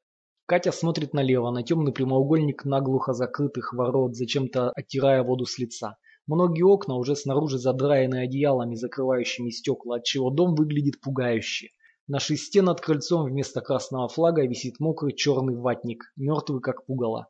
Катя 0.46 0.72
смотрит 0.72 1.14
налево, 1.14 1.50
на 1.52 1.64
темный 1.64 1.94
прямоугольник 1.94 2.66
наглухо 2.66 3.14
закрытых 3.14 3.72
ворот, 3.74 4.16
зачем-то 4.16 4.72
оттирая 4.72 5.24
воду 5.24 5.46
с 5.46 5.58
лица. 5.58 5.98
Многие 6.30 6.62
окна 6.62 6.96
уже 6.96 7.16
снаружи 7.16 7.58
задраены 7.58 8.22
одеялами, 8.22 8.76
закрывающими 8.76 9.50
стекла, 9.50 9.96
отчего 9.96 10.30
дом 10.30 10.54
выглядит 10.54 11.02
пугающе. 11.02 11.70
На 12.06 12.20
шесте 12.20 12.62
над 12.62 12.82
крыльцом 12.82 13.26
вместо 13.26 13.62
красного 13.62 14.08
флага 14.10 14.46
висит 14.46 14.80
мокрый 14.80 15.16
черный 15.16 15.56
ватник, 15.56 16.04
мертвый 16.16 16.62
как 16.62 16.86
пугало. 16.86 17.30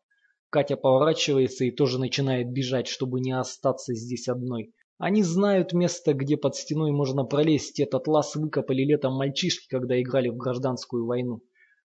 Катя 0.49 0.75
поворачивается 0.75 1.63
и 1.63 1.71
тоже 1.71 1.97
начинает 1.97 2.51
бежать, 2.51 2.87
чтобы 2.87 3.21
не 3.21 3.31
остаться 3.31 3.93
здесь 3.95 4.27
одной. 4.27 4.73
Они 4.97 5.23
знают 5.23 5.71
место, 5.71 6.13
где 6.13 6.35
под 6.35 6.57
стеной 6.57 6.91
можно 6.91 7.23
пролезть. 7.23 7.79
Этот 7.79 8.05
лаз 8.05 8.35
выкопали 8.35 8.83
летом 8.83 9.13
мальчишки, 9.13 9.69
когда 9.69 9.97
играли 10.01 10.27
в 10.27 10.35
гражданскую 10.35 11.05
войну. 11.05 11.39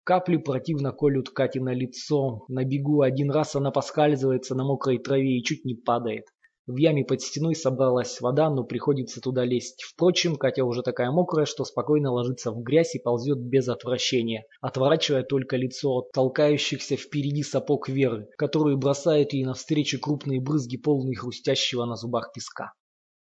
Капли 0.03 0.39
противно 0.39 0.93
колют 0.93 1.29
Кате 1.29 1.61
на 1.61 1.75
лицо. 1.75 2.47
На 2.49 2.65
бегу 2.65 3.03
один 3.03 3.31
раз 3.31 3.55
она 3.55 3.71
поскальзывается 3.71 4.55
на 4.55 4.65
мокрой 4.65 4.97
траве 4.97 5.37
и 5.37 5.45
чуть 5.45 5.67
не 5.67 5.75
падает. 5.75 6.25
В 6.73 6.77
яме 6.79 7.05
под 7.05 7.21
стеной 7.21 7.55
собралась 7.55 8.19
вода, 8.23 8.49
но 8.49 8.65
приходится 8.65 9.21
туда 9.21 9.45
лезть. 9.45 9.83
Впрочем, 9.83 10.37
Катя 10.37 10.65
уже 10.65 10.83
такая 10.83 11.11
мокрая, 11.11 11.45
что 11.45 11.67
спокойно 11.67 12.11
ложится 12.11 12.51
в 12.51 12.63
грязь 12.63 12.95
и 12.95 12.99
ползет 12.99 13.41
без 13.41 13.69
отвращения, 13.69 14.47
отворачивая 14.63 15.23
только 15.23 15.59
лицо 15.59 15.91
от 15.91 16.13
толкающихся 16.13 16.97
впереди 16.97 17.43
сапог 17.43 17.91
Веры, 17.91 18.27
которые 18.39 18.79
бросают 18.79 19.35
ей 19.35 19.45
навстречу 19.45 20.01
крупные 20.01 20.41
брызги, 20.41 20.79
полные 20.79 21.15
хрустящего 21.15 21.85
на 21.85 21.97
зубах 21.97 22.33
песка. 22.33 22.73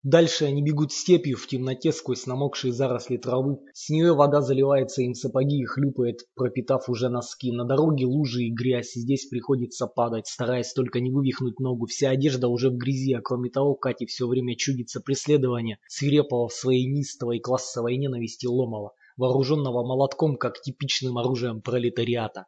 Дальше 0.05 0.45
они 0.45 0.61
бегут 0.61 0.91
степью 0.91 1.35
в 1.35 1.47
темноте 1.47 1.91
сквозь 1.91 2.27
намокшие 2.27 2.71
заросли 2.71 3.17
травы. 3.17 3.57
С 3.73 3.89
нее 3.89 4.13
вода 4.13 4.41
заливается 4.41 5.01
им 5.01 5.15
сапоги 5.15 5.57
и 5.57 5.65
хлюпает, 5.65 6.27
пропитав 6.35 6.87
уже 6.89 7.09
носки. 7.09 7.51
На 7.51 7.65
дороге 7.65 8.05
лужи 8.05 8.43
и 8.43 8.51
грязь. 8.51 8.93
Здесь 8.93 9.25
приходится 9.25 9.87
падать, 9.87 10.27
стараясь 10.27 10.73
только 10.73 10.99
не 10.99 11.09
вывихнуть 11.09 11.59
ногу. 11.59 11.87
Вся 11.87 12.11
одежда 12.11 12.49
уже 12.49 12.69
в 12.69 12.77
грязи, 12.77 13.13
а 13.13 13.21
кроме 13.21 13.49
того, 13.49 13.73
Кате 13.73 14.05
все 14.05 14.27
время 14.27 14.55
чудится 14.55 15.01
преследование, 15.01 15.79
свирепого 15.87 16.49
в 16.49 16.53
своей 16.53 16.85
нистовой 16.85 17.39
классовой 17.39 17.97
ненависти 17.97 18.45
Ломова, 18.45 18.91
вооруженного 19.17 19.83
молотком, 19.83 20.37
как 20.37 20.61
типичным 20.61 21.17
оружием 21.17 21.61
пролетариата. 21.61 22.45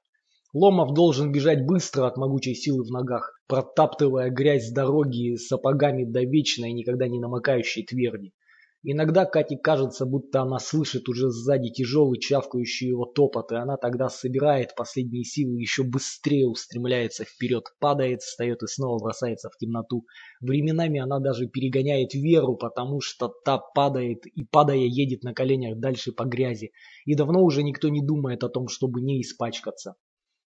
Ломов 0.54 0.94
должен 0.94 1.32
бежать 1.32 1.66
быстро 1.66 2.06
от 2.06 2.18
могучей 2.18 2.54
силы 2.54 2.84
в 2.84 2.92
ногах, 2.92 3.37
протаптывая 3.48 4.30
грязь 4.30 4.72
дороги 4.72 5.36
сапогами 5.36 6.04
до 6.04 6.22
вечной, 6.22 6.74
никогда 6.74 7.08
не 7.08 7.20
намокающей 7.20 7.86
тверди. 7.86 8.34
Иногда 8.84 9.26
Кате 9.26 9.58
кажется, 9.58 10.06
будто 10.06 10.44
она 10.44 10.60
слышит 10.60 11.10
уже 11.10 11.30
сзади 11.30 11.72
тяжелый 11.72 12.20
чавкающий 12.20 12.88
его 12.88 13.06
топот, 13.06 13.52
и 13.52 13.56
она 13.56 13.76
тогда 13.76 14.08
собирает 14.08 14.76
последние 14.76 15.24
силы 15.24 15.60
еще 15.60 15.84
быстрее 15.84 16.48
устремляется 16.48 17.26
вперед, 17.26 17.66
падает, 17.80 18.22
встает 18.22 18.62
и 18.62 18.68
снова 18.68 19.00
бросается 19.00 19.50
в 19.50 19.58
темноту. 19.58 20.06
Временами 20.40 21.00
она 21.00 21.20
даже 21.20 21.48
перегоняет 21.48 22.14
Веру, 22.14 22.56
потому 22.56 23.02
что 23.02 23.34
та 23.44 23.58
падает 23.58 24.26
и, 24.28 24.46
падая, 24.46 24.78
едет 24.78 25.24
на 25.24 25.34
коленях 25.34 25.80
дальше 25.80 26.12
по 26.12 26.24
грязи, 26.24 26.72
и 27.06 27.16
давно 27.16 27.44
уже 27.44 27.64
никто 27.64 27.90
не 27.90 28.06
думает 28.06 28.44
о 28.44 28.50
том, 28.50 28.68
чтобы 28.68 29.02
не 29.02 29.22
испачкаться. 29.22 29.96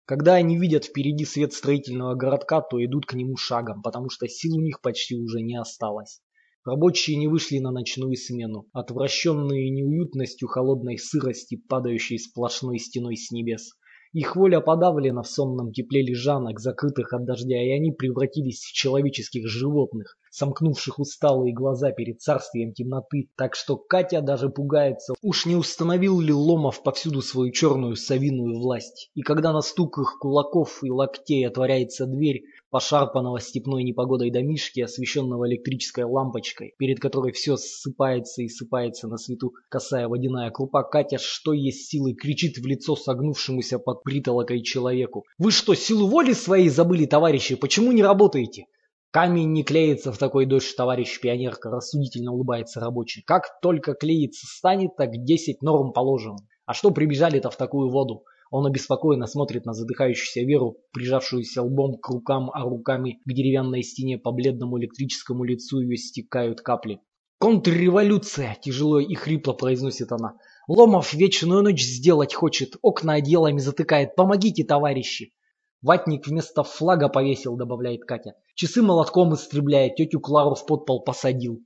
Когда 0.06 0.36
они 0.36 0.58
видят 0.58 0.86
впереди 0.86 1.26
свет 1.26 1.54
строительного 1.54 2.16
городка, 2.16 2.62
то 2.62 2.84
идут 2.84 3.06
к 3.06 3.14
нему 3.14 3.38
шагом, 3.38 3.82
потому 3.82 4.10
что 4.10 4.28
сил 4.28 4.58
у 4.58 4.62
них 4.62 4.82
почти 4.82 5.16
уже 5.16 5.42
не 5.42 5.60
осталось. 5.60 6.22
Рабочие 6.66 7.18
не 7.18 7.28
вышли 7.28 7.60
на 7.60 7.72
ночную 7.72 8.16
смену, 8.16 8.68
отвращенные 8.74 9.70
неуютностью 9.72 10.48
холодной 10.48 10.98
сырости, 10.98 11.56
падающей 11.56 12.20
сплошной 12.20 12.78
стеной 12.78 13.18
с 13.18 13.32
небес. 13.32 13.72
Их 14.14 14.36
воля 14.36 14.60
подавлена 14.60 15.24
в 15.24 15.28
сонном 15.28 15.72
тепле 15.72 16.04
лежанок, 16.04 16.60
закрытых 16.60 17.14
от 17.14 17.26
дождя, 17.26 17.64
и 17.64 17.70
они 17.70 17.92
превратились 17.92 18.60
в 18.60 18.74
человеческих 18.74 19.48
животных, 19.48 20.18
сомкнувших 20.32 21.00
усталые 21.00 21.54
глаза 21.54 21.92
перед 21.92 22.22
царствием 22.22 22.74
темноты, 22.74 23.30
так 23.36 23.56
что 23.56 23.78
Катя 23.78 24.22
даже 24.22 24.50
пугается, 24.50 25.14
уж 25.22 25.46
не 25.46 25.56
установил 25.56 26.20
ли 26.20 26.34
Ломов 26.34 26.82
повсюду 26.84 27.22
свою 27.22 27.52
черную 27.52 27.96
совиную 27.96 28.60
власть. 28.60 29.12
И 29.14 29.22
когда 29.22 29.54
на 29.54 29.62
стук 29.62 30.00
их 30.00 30.18
кулаков 30.20 30.84
и 30.84 30.90
локтей 30.90 31.46
отворяется 31.48 32.06
дверь, 32.08 32.44
пошарпанного 32.72 33.42
степной 33.42 33.84
непогодой 33.84 34.32
домишки, 34.32 34.80
освещенного 34.80 35.48
электрической 35.48 36.06
лампочкой, 36.06 36.74
перед 36.78 37.00
которой 37.00 37.34
все 37.34 37.58
ссыпается 37.58 38.42
и 38.42 38.48
сыпается 38.48 39.08
на 39.08 39.18
свету 39.18 39.54
косая 39.70 40.08
водяная 40.08 40.50
крупа, 40.50 40.84
Катя, 40.84 41.18
что 41.20 41.52
есть 41.52 41.90
силы, 41.90 42.14
кричит 42.14 42.58
в 42.58 42.66
лицо 42.66 42.96
согнувшемуся 42.96 43.78
под 43.78 44.04
притолокой 44.04 44.64
человеку. 44.64 45.26
«Вы 45.38 45.52
что, 45.52 45.76
силу 45.76 46.08
воли 46.08 46.32
своей 46.32 46.70
забыли, 46.70 47.06
товарищи? 47.06 47.56
Почему 47.56 47.92
не 47.92 48.02
работаете?» 48.02 48.68
Камень 49.12 49.52
не 49.52 49.66
клеится 49.66 50.14
в 50.14 50.18
такой 50.18 50.46
дождь, 50.46 50.74
товарищ 50.74 51.20
пионерка, 51.20 51.70
рассудительно 51.70 52.32
улыбается 52.32 52.80
рабочий. 52.80 53.22
Как 53.24 53.60
только 53.62 53.94
клеиться 53.94 54.48
станет, 54.48 54.96
так 54.96 55.12
десять 55.26 55.62
норм 55.62 55.92
положим. 55.92 56.38
А 56.66 56.74
что 56.74 56.92
прибежали-то 56.92 57.50
в 57.50 57.58
такую 57.58 57.90
воду? 57.90 58.24
Он 58.52 58.66
обеспокоенно 58.66 59.28
смотрит 59.28 59.66
на 59.66 59.74
задыхающуюся 59.74 60.48
Веру, 60.48 60.78
прижавшуюся 60.94 61.62
лбом 61.62 61.98
к 61.98 62.08
рукам, 62.08 62.52
а 62.54 62.64
руками 62.64 63.20
к 63.26 63.34
деревянной 63.34 63.84
стене 63.84 64.18
по 64.18 64.32
бледному 64.32 64.80
электрическому 64.80 65.44
лицу 65.44 65.82
ее 65.82 65.98
стекают 65.98 66.62
капли. 66.62 67.02
«Контрреволюция!»– 67.38 68.58
тяжело 68.62 69.02
и 69.02 69.14
хрипло 69.16 69.52
произносит 69.52 70.14
она. 70.14 70.38
«Ломов 70.70 71.14
вечную 71.14 71.64
ночь 71.64 71.84
сделать 71.84 72.34
хочет, 72.34 72.78
окна 72.82 73.16
одеялами 73.16 73.58
затыкает. 73.58 74.16
Помогите, 74.16 74.64
товарищи!» 74.64 75.34
«Ватник 75.82 76.28
вместо 76.28 76.64
флага 76.64 77.10
повесил»,– 77.10 77.56
добавляет 77.58 78.06
Катя. 78.06 78.36
«Часы 78.54 78.84
молотком 78.84 79.34
истребляет, 79.34 79.96
тетю 79.96 80.20
Клару 80.20 80.54
в 80.54 80.66
подпол 80.66 81.04
посадил». 81.04 81.64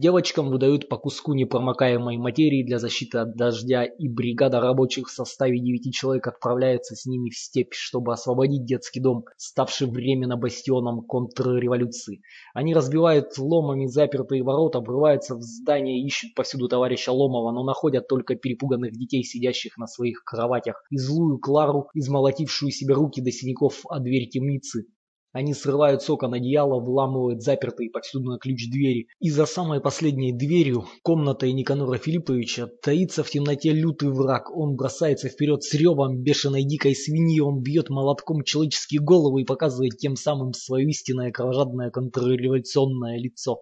Девочкам 0.00 0.48
выдают 0.48 0.88
по 0.88 0.96
куску 0.96 1.34
непромокаемой 1.34 2.16
материи 2.16 2.62
для 2.62 2.78
защиты 2.78 3.18
от 3.18 3.36
дождя, 3.36 3.84
и 3.84 4.08
бригада 4.08 4.58
рабочих 4.58 5.08
в 5.08 5.10
составе 5.10 5.60
девяти 5.60 5.92
человек 5.92 6.26
отправляется 6.26 6.96
с 6.96 7.04
ними 7.04 7.28
в 7.28 7.36
степь, 7.36 7.74
чтобы 7.74 8.14
освободить 8.14 8.64
детский 8.64 8.98
дом, 8.98 9.26
ставший 9.36 9.88
временно 9.88 10.38
бастионом 10.38 11.02
контрреволюции. 11.02 12.22
Они 12.54 12.72
разбивают 12.72 13.36
ломами 13.36 13.88
запертые 13.88 14.42
ворота, 14.42 14.80
врываются 14.80 15.34
в 15.36 15.42
здание, 15.42 16.02
ищут 16.02 16.34
повсюду 16.34 16.66
товарища 16.66 17.12
Ломова, 17.12 17.52
но 17.52 17.62
находят 17.62 18.08
только 18.08 18.36
перепуганных 18.36 18.92
детей, 18.92 19.22
сидящих 19.22 19.76
на 19.76 19.86
своих 19.86 20.24
кроватях, 20.24 20.82
и 20.88 20.96
злую 20.96 21.38
Клару, 21.38 21.90
измолотившую 21.92 22.70
себе 22.70 22.94
руки 22.94 23.20
до 23.20 23.30
синяков 23.30 23.82
о 23.84 24.00
дверь 24.00 24.30
темницы. 24.30 24.86
Они 25.32 25.54
срывают 25.54 26.02
с 26.02 26.10
окон 26.10 26.34
одеяло, 26.34 26.80
вламывают 26.80 27.42
запертые 27.42 27.88
повсюду 27.88 28.30
на 28.30 28.38
ключ 28.38 28.68
двери. 28.68 29.06
И 29.20 29.30
за 29.30 29.46
самой 29.46 29.80
последней 29.80 30.32
дверью, 30.32 30.86
комнатой 31.04 31.52
Никанора 31.52 31.98
Филипповича, 31.98 32.66
таится 32.82 33.22
в 33.22 33.30
темноте 33.30 33.70
лютый 33.70 34.10
враг. 34.10 34.50
Он 34.50 34.74
бросается 34.74 35.28
вперед 35.28 35.62
с 35.62 35.72
ревом 35.74 36.20
бешеной 36.20 36.64
дикой 36.64 36.96
свиньи, 36.96 37.38
он 37.38 37.62
бьет 37.62 37.90
молотком 37.90 38.42
человеческие 38.42 39.00
головы 39.00 39.42
и 39.42 39.44
показывает 39.46 39.98
тем 39.98 40.16
самым 40.16 40.52
свое 40.52 40.88
истинное 40.88 41.30
кровожадное 41.30 41.90
контрреволюционное 41.90 43.16
лицо. 43.16 43.60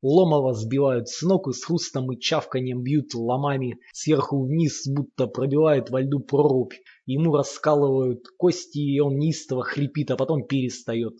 Ломова 0.00 0.54
сбивают 0.54 1.08
с 1.08 1.22
ног 1.22 1.48
и 1.48 1.52
с 1.52 1.64
хрустом 1.64 2.12
и 2.12 2.20
чавканием 2.20 2.82
бьют 2.84 3.14
ломами 3.14 3.80
сверху 3.92 4.44
вниз, 4.44 4.86
будто 4.86 5.26
пробивают 5.26 5.90
во 5.90 6.00
льду 6.00 6.20
прорубь. 6.20 6.74
Ему 7.10 7.34
раскалывают 7.34 8.28
кости, 8.36 8.80
и 8.80 9.00
он 9.00 9.16
неистово 9.16 9.64
хрипит, 9.64 10.10
а 10.10 10.16
потом 10.16 10.46
перестает. 10.46 11.14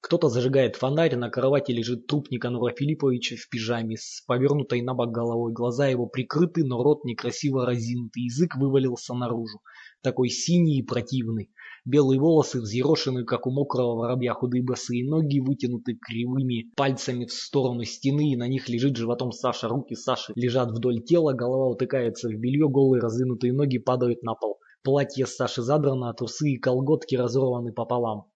Кто-то 0.00 0.28
зажигает 0.28 0.76
фонарь, 0.76 1.16
на 1.16 1.28
кровати 1.28 1.72
лежит 1.72 2.06
труп 2.06 2.30
Никанора 2.30 2.72
Филипповича 2.72 3.34
в 3.34 3.48
пижаме 3.48 3.96
с 3.96 4.22
повернутой 4.28 4.82
на 4.82 4.94
бок 4.94 5.10
головой. 5.10 5.52
Глаза 5.52 5.88
его 5.88 6.06
прикрыты, 6.06 6.62
но 6.62 6.84
рот 6.84 7.04
некрасиво 7.04 7.66
разинут, 7.66 8.16
и 8.16 8.26
язык 8.26 8.54
вывалился 8.54 9.12
наружу. 9.12 9.58
Такой 10.04 10.28
синий 10.28 10.78
и 10.78 10.84
противный. 10.84 11.50
Белые 11.84 12.20
волосы 12.20 12.60
взъерошены, 12.60 13.24
как 13.24 13.48
у 13.48 13.50
мокрого 13.50 13.96
воробья, 13.96 14.34
худые 14.34 14.62
босые 14.62 15.04
ноги 15.04 15.40
вытянуты 15.40 15.98
кривыми 16.00 16.72
пальцами 16.76 17.24
в 17.24 17.32
сторону 17.32 17.82
стены, 17.82 18.30
и 18.30 18.36
на 18.36 18.46
них 18.46 18.68
лежит 18.68 18.96
животом 18.96 19.32
Саша. 19.32 19.66
Руки 19.66 19.96
Саши 19.96 20.32
лежат 20.36 20.70
вдоль 20.70 21.02
тела, 21.02 21.32
голова 21.32 21.70
утыкается 21.70 22.28
в 22.28 22.34
белье, 22.34 22.68
голые 22.68 23.00
разынутые 23.00 23.52
ноги 23.52 23.78
падают 23.78 24.22
на 24.22 24.34
пол. 24.34 24.58
Платье 24.84 25.24
Саши 25.24 25.62
задрано, 25.62 26.10
а 26.10 26.12
трусы 26.12 26.50
и 26.50 26.58
колготки 26.58 27.14
разорваны 27.14 27.72
пополам. 27.72 28.30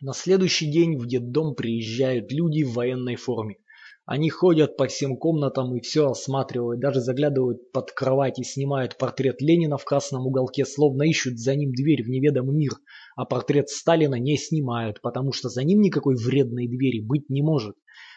На 0.00 0.12
следующий 0.12 0.70
день 0.70 0.96
в 0.96 1.08
детдом 1.08 1.56
приезжают 1.56 2.30
люди 2.30 2.62
в 2.62 2.74
военной 2.74 3.16
форме. 3.16 3.56
Они 4.06 4.30
ходят 4.30 4.76
по 4.76 4.86
всем 4.86 5.16
комнатам 5.16 5.74
и 5.74 5.80
все 5.80 6.08
осматривают, 6.08 6.80
даже 6.80 7.00
заглядывают 7.00 7.72
под 7.72 7.90
кровать 7.90 8.38
и 8.38 8.44
снимают 8.44 8.98
портрет 8.98 9.42
Ленина 9.42 9.78
в 9.78 9.84
красном 9.84 10.28
уголке, 10.28 10.64
словно 10.64 11.02
ищут 11.02 11.40
за 11.40 11.56
ним 11.56 11.72
дверь 11.72 12.04
в 12.04 12.08
неведомый 12.08 12.54
мир, 12.54 12.72
а 13.16 13.24
портрет 13.24 13.68
Сталина 13.68 14.14
не 14.14 14.36
снимают, 14.36 15.00
потому 15.00 15.32
что 15.32 15.48
за 15.48 15.64
ним 15.64 15.80
никакой 15.80 16.14
вредной 16.14 16.68
двери 16.68 17.00
быть 17.00 17.28
не 17.28 17.42
может. 17.42 17.74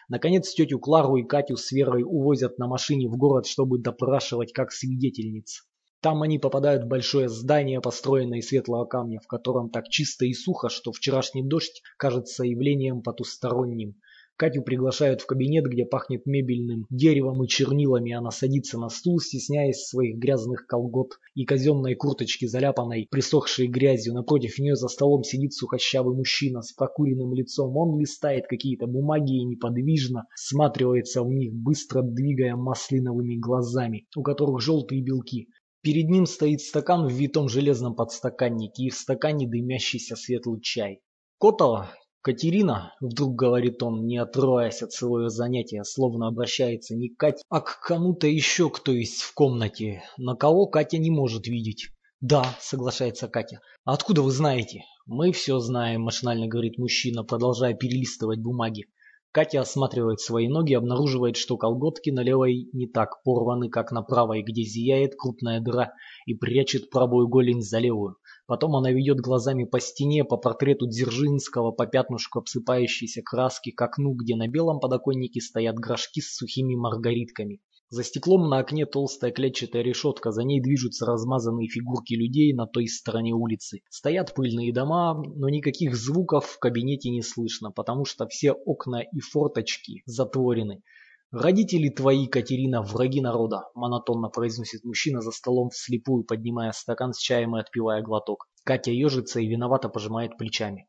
Наконец 0.08 0.54
тетю 0.54 0.78
Клару 0.78 1.16
и 1.16 1.24
Катю 1.24 1.56
с 1.56 1.72
Верой 1.72 2.04
увозят 2.04 2.56
на 2.56 2.68
машине 2.68 3.08
в 3.08 3.16
город, 3.16 3.46
чтобы 3.46 3.80
допрашивать 3.80 4.52
как 4.52 4.70
свидетельниц. 4.70 5.64
Там 6.04 6.20
они 6.20 6.38
попадают 6.38 6.84
в 6.84 6.86
большое 6.86 7.30
здание, 7.30 7.80
построенное 7.80 8.40
из 8.40 8.48
светлого 8.48 8.84
камня, 8.84 9.20
в 9.24 9.26
котором 9.26 9.70
так 9.70 9.88
чисто 9.88 10.26
и 10.26 10.34
сухо, 10.34 10.68
что 10.68 10.92
вчерашний 10.92 11.42
дождь 11.42 11.80
кажется 11.96 12.44
явлением 12.44 13.00
потусторонним. 13.00 13.94
Катю 14.36 14.60
приглашают 14.62 15.22
в 15.22 15.26
кабинет, 15.26 15.64
где 15.64 15.86
пахнет 15.86 16.26
мебельным 16.26 16.84
деревом 16.90 17.42
и 17.42 17.48
чернилами. 17.48 18.12
Она 18.12 18.32
садится 18.32 18.78
на 18.78 18.90
стул, 18.90 19.18
стесняясь 19.18 19.86
своих 19.86 20.18
грязных 20.18 20.66
колгот 20.66 21.12
и 21.34 21.46
казенной 21.46 21.94
курточки, 21.94 22.44
заляпанной, 22.44 23.06
присохшей 23.10 23.68
грязью. 23.68 24.12
Напротив 24.12 24.58
нее 24.58 24.76
за 24.76 24.88
столом 24.88 25.22
сидит 25.22 25.54
сухощавый 25.54 26.14
мужчина 26.14 26.60
с 26.60 26.72
прокуренным 26.72 27.32
лицом. 27.32 27.74
Он 27.78 27.98
листает 27.98 28.46
какие-то 28.46 28.86
бумаги 28.86 29.38
и 29.38 29.44
неподвижно 29.44 30.24
всматривается 30.34 31.22
в 31.22 31.30
них, 31.30 31.54
быстро 31.54 32.02
двигая 32.02 32.56
маслиновыми 32.56 33.36
глазами, 33.36 34.06
у 34.16 34.22
которых 34.22 34.60
желтые 34.60 35.00
белки. 35.00 35.48
Перед 35.84 36.08
ним 36.08 36.24
стоит 36.24 36.62
стакан 36.62 37.06
в 37.06 37.12
витом 37.12 37.50
железном 37.50 37.94
подстаканнике 37.94 38.84
и 38.84 38.88
в 38.88 38.94
стакане 38.94 39.46
дымящийся 39.46 40.16
светлый 40.16 40.62
чай. 40.62 41.02
Котова, 41.38 41.90
Катерина, 42.22 42.94
вдруг 43.02 43.34
говорит 43.34 43.82
он, 43.82 44.06
не 44.06 44.16
отрываясь 44.16 44.80
от 44.80 44.92
своего 44.92 45.28
занятия, 45.28 45.84
словно 45.84 46.28
обращается 46.28 46.96
не 46.96 47.10
к 47.10 47.18
Кате, 47.18 47.42
а 47.50 47.60
к 47.60 47.82
кому-то 47.86 48.26
еще, 48.26 48.70
кто 48.70 48.92
есть 48.92 49.20
в 49.20 49.34
комнате, 49.34 50.02
на 50.16 50.34
кого 50.34 50.66
Катя 50.68 50.96
не 50.96 51.10
может 51.10 51.46
видеть. 51.46 51.90
«Да»,— 52.22 52.46
соглашается 52.60 53.28
Катя. 53.28 53.60
«А 53.84 53.92
откуда 53.92 54.22
вы 54.22 54.30
знаете?» 54.30 54.84
«Мы 55.04 55.32
все 55.32 55.58
знаем»,— 55.58 56.00
машинально 56.04 56.46
говорит 56.46 56.78
мужчина, 56.78 57.24
продолжая 57.24 57.74
перелистывать 57.74 58.40
бумаги. 58.40 58.86
Катя 59.34 59.62
осматривает 59.62 60.20
свои 60.20 60.46
ноги, 60.46 60.74
обнаруживает, 60.74 61.36
что 61.36 61.56
колготки 61.56 62.10
на 62.10 62.20
левой 62.20 62.68
не 62.72 62.86
так 62.86 63.20
порваны, 63.24 63.68
как 63.68 63.90
на 63.90 64.02
правой, 64.02 64.44
где 64.44 64.62
зияет 64.62 65.16
крупная 65.16 65.58
дыра, 65.58 65.92
и 66.24 66.34
прячет 66.34 66.88
правую 66.88 67.26
голень 67.26 67.60
за 67.60 67.80
левую. 67.80 68.18
Потом 68.46 68.76
она 68.76 68.92
ведет 68.92 69.18
глазами 69.18 69.64
по 69.64 69.80
стене, 69.80 70.22
по 70.22 70.36
портрету 70.36 70.86
Дзержинского, 70.86 71.72
по 71.72 71.84
пятнышку 71.84 72.38
обсыпающейся 72.38 73.22
краски, 73.24 73.72
к 73.72 73.82
окну, 73.82 74.14
где 74.14 74.36
на 74.36 74.46
белом 74.46 74.78
подоконнике 74.78 75.40
стоят 75.40 75.74
горшки 75.80 76.20
с 76.20 76.36
сухими 76.36 76.76
маргаритками. 76.76 77.60
За 77.90 78.02
стеклом 78.02 78.48
на 78.48 78.58
окне 78.58 78.86
толстая 78.86 79.30
клетчатая 79.30 79.82
решетка, 79.82 80.32
за 80.32 80.42
ней 80.42 80.60
движутся 80.60 81.06
размазанные 81.06 81.68
фигурки 81.68 82.14
людей 82.14 82.52
на 82.54 82.66
той 82.66 82.88
стороне 82.88 83.34
улицы. 83.34 83.82
Стоят 83.90 84.34
пыльные 84.34 84.72
дома, 84.72 85.14
но 85.14 85.48
никаких 85.48 85.94
звуков 85.94 86.46
в 86.46 86.58
кабинете 86.58 87.10
не 87.10 87.22
слышно, 87.22 87.70
потому 87.70 88.04
что 88.04 88.26
все 88.26 88.52
окна 88.52 89.02
и 89.02 89.20
форточки 89.20 90.02
затворены. 90.06 90.82
«Родители 91.30 91.88
твои, 91.88 92.26
Катерина, 92.28 92.80
враги 92.80 93.20
народа»,– 93.20 93.64
монотонно 93.74 94.28
произносит 94.28 94.84
мужчина 94.84 95.20
за 95.20 95.32
столом 95.32 95.70
вслепую, 95.70 96.24
поднимая 96.24 96.70
стакан 96.70 97.12
с 97.12 97.18
чаем 97.18 97.56
и 97.56 97.60
отпивая 97.60 98.02
глоток. 98.02 98.46
Катя 98.62 98.92
ежится 98.92 99.40
и 99.40 99.46
виновато 99.46 99.88
пожимает 99.88 100.38
плечами. 100.38 100.88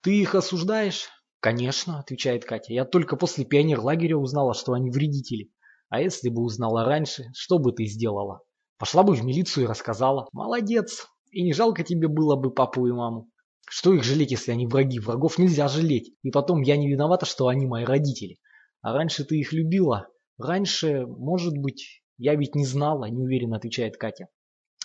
«Ты 0.00 0.20
их 0.20 0.34
осуждаешь?» 0.34 1.08
«Конечно»,– 1.40 1.98
отвечает 2.00 2.46
Катя. 2.46 2.72
«Я 2.72 2.86
только 2.86 3.16
после 3.16 3.44
пионерлагеря 3.44 4.16
узнала, 4.16 4.54
что 4.54 4.72
они 4.72 4.90
вредители. 4.90 5.50
А 5.94 6.00
если 6.00 6.28
бы 6.28 6.42
узнала 6.42 6.84
раньше, 6.84 7.30
что 7.34 7.60
бы 7.60 7.70
ты 7.70 7.84
сделала? 7.84 8.40
Пошла 8.78 9.04
бы 9.04 9.14
в 9.14 9.24
милицию 9.24 9.62
и 9.62 9.68
рассказала. 9.68 10.26
Молодец. 10.32 11.06
И 11.30 11.40
не 11.44 11.52
жалко 11.52 11.84
тебе 11.84 12.08
было 12.08 12.34
бы 12.34 12.52
папу 12.52 12.88
и 12.88 12.90
маму. 12.90 13.30
Что 13.68 13.94
их 13.94 14.02
жалеть, 14.02 14.32
если 14.32 14.50
они 14.50 14.66
враги? 14.66 14.98
Врагов 14.98 15.38
нельзя 15.38 15.68
жалеть. 15.68 16.12
И 16.24 16.32
потом 16.32 16.62
я 16.62 16.76
не 16.76 16.90
виновата, 16.90 17.26
что 17.26 17.46
они 17.46 17.66
мои 17.66 17.84
родители. 17.84 18.38
А 18.82 18.92
раньше 18.92 19.24
ты 19.24 19.38
их 19.38 19.52
любила? 19.52 20.08
Раньше, 20.36 21.06
может 21.06 21.56
быть, 21.56 22.02
я 22.18 22.34
ведь 22.34 22.56
не 22.56 22.66
знала, 22.66 23.04
неуверенно 23.04 23.58
отвечает 23.58 23.96
Катя. 23.96 24.26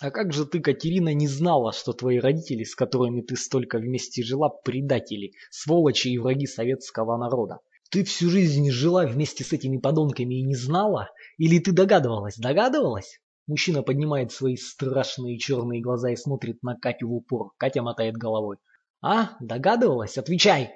А 0.00 0.12
как 0.12 0.32
же 0.32 0.46
ты, 0.46 0.60
Катерина, 0.60 1.12
не 1.12 1.26
знала, 1.26 1.72
что 1.72 1.92
твои 1.92 2.20
родители, 2.20 2.62
с 2.62 2.76
которыми 2.76 3.22
ты 3.22 3.34
столько 3.34 3.78
вместе 3.78 4.22
жила, 4.22 4.48
предатели, 4.48 5.32
сволочи 5.50 6.06
и 6.06 6.18
враги 6.18 6.46
советского 6.46 7.16
народа? 7.16 7.58
Ты 7.90 8.04
всю 8.04 8.30
жизнь 8.30 8.70
жила 8.70 9.04
вместе 9.04 9.42
с 9.42 9.52
этими 9.52 9.76
подонками 9.76 10.36
и 10.36 10.44
не 10.44 10.54
знала? 10.54 11.08
Или 11.38 11.58
ты 11.58 11.72
догадывалась? 11.72 12.36
Догадывалась? 12.36 13.20
Мужчина 13.48 13.82
поднимает 13.82 14.30
свои 14.30 14.56
страшные 14.56 15.38
черные 15.38 15.80
глаза 15.80 16.10
и 16.10 16.16
смотрит 16.16 16.62
на 16.62 16.76
Катю 16.76 17.08
в 17.08 17.14
упор. 17.14 17.50
Катя 17.56 17.82
мотает 17.82 18.16
головой. 18.16 18.58
А, 19.02 19.36
догадывалась? 19.40 20.18
Отвечай. 20.18 20.70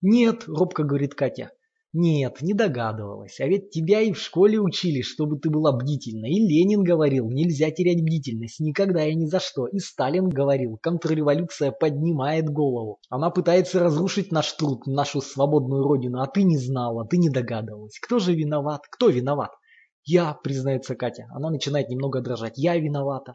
Нет, 0.00 0.44
робко 0.46 0.84
говорит 0.84 1.14
Катя. 1.14 1.50
Нет, 1.92 2.40
не 2.40 2.54
догадывалась. 2.54 3.40
А 3.40 3.46
ведь 3.46 3.70
тебя 3.70 4.00
и 4.00 4.12
в 4.12 4.18
школе 4.18 4.60
учили, 4.60 5.02
чтобы 5.02 5.40
ты 5.40 5.50
была 5.50 5.72
бдительна. 5.72 6.26
И 6.26 6.34
Ленин 6.34 6.84
говорил, 6.84 7.28
нельзя 7.28 7.72
терять 7.72 8.00
бдительность, 8.00 8.60
никогда 8.60 9.04
и 9.04 9.14
ни 9.16 9.26
за 9.26 9.40
что. 9.40 9.66
И 9.66 9.80
Сталин 9.80 10.28
говорил, 10.28 10.78
контрреволюция 10.80 11.72
поднимает 11.72 12.48
голову. 12.48 13.00
Она 13.08 13.30
пытается 13.30 13.80
разрушить 13.80 14.30
наш 14.30 14.52
труд, 14.52 14.86
нашу 14.86 15.20
свободную 15.20 15.82
родину, 15.82 16.20
а 16.20 16.28
ты 16.28 16.44
не 16.44 16.58
знала, 16.58 17.04
ты 17.08 17.16
не 17.18 17.28
догадывалась. 17.28 17.98
Кто 17.98 18.20
же 18.20 18.34
виноват? 18.34 18.82
Кто 18.88 19.08
виноват? 19.08 19.50
Я, 20.04 20.34
признается 20.34 20.94
Катя. 20.94 21.26
Она 21.34 21.50
начинает 21.50 21.88
немного 21.88 22.20
дрожать. 22.20 22.54
Я 22.56 22.78
виновата. 22.78 23.34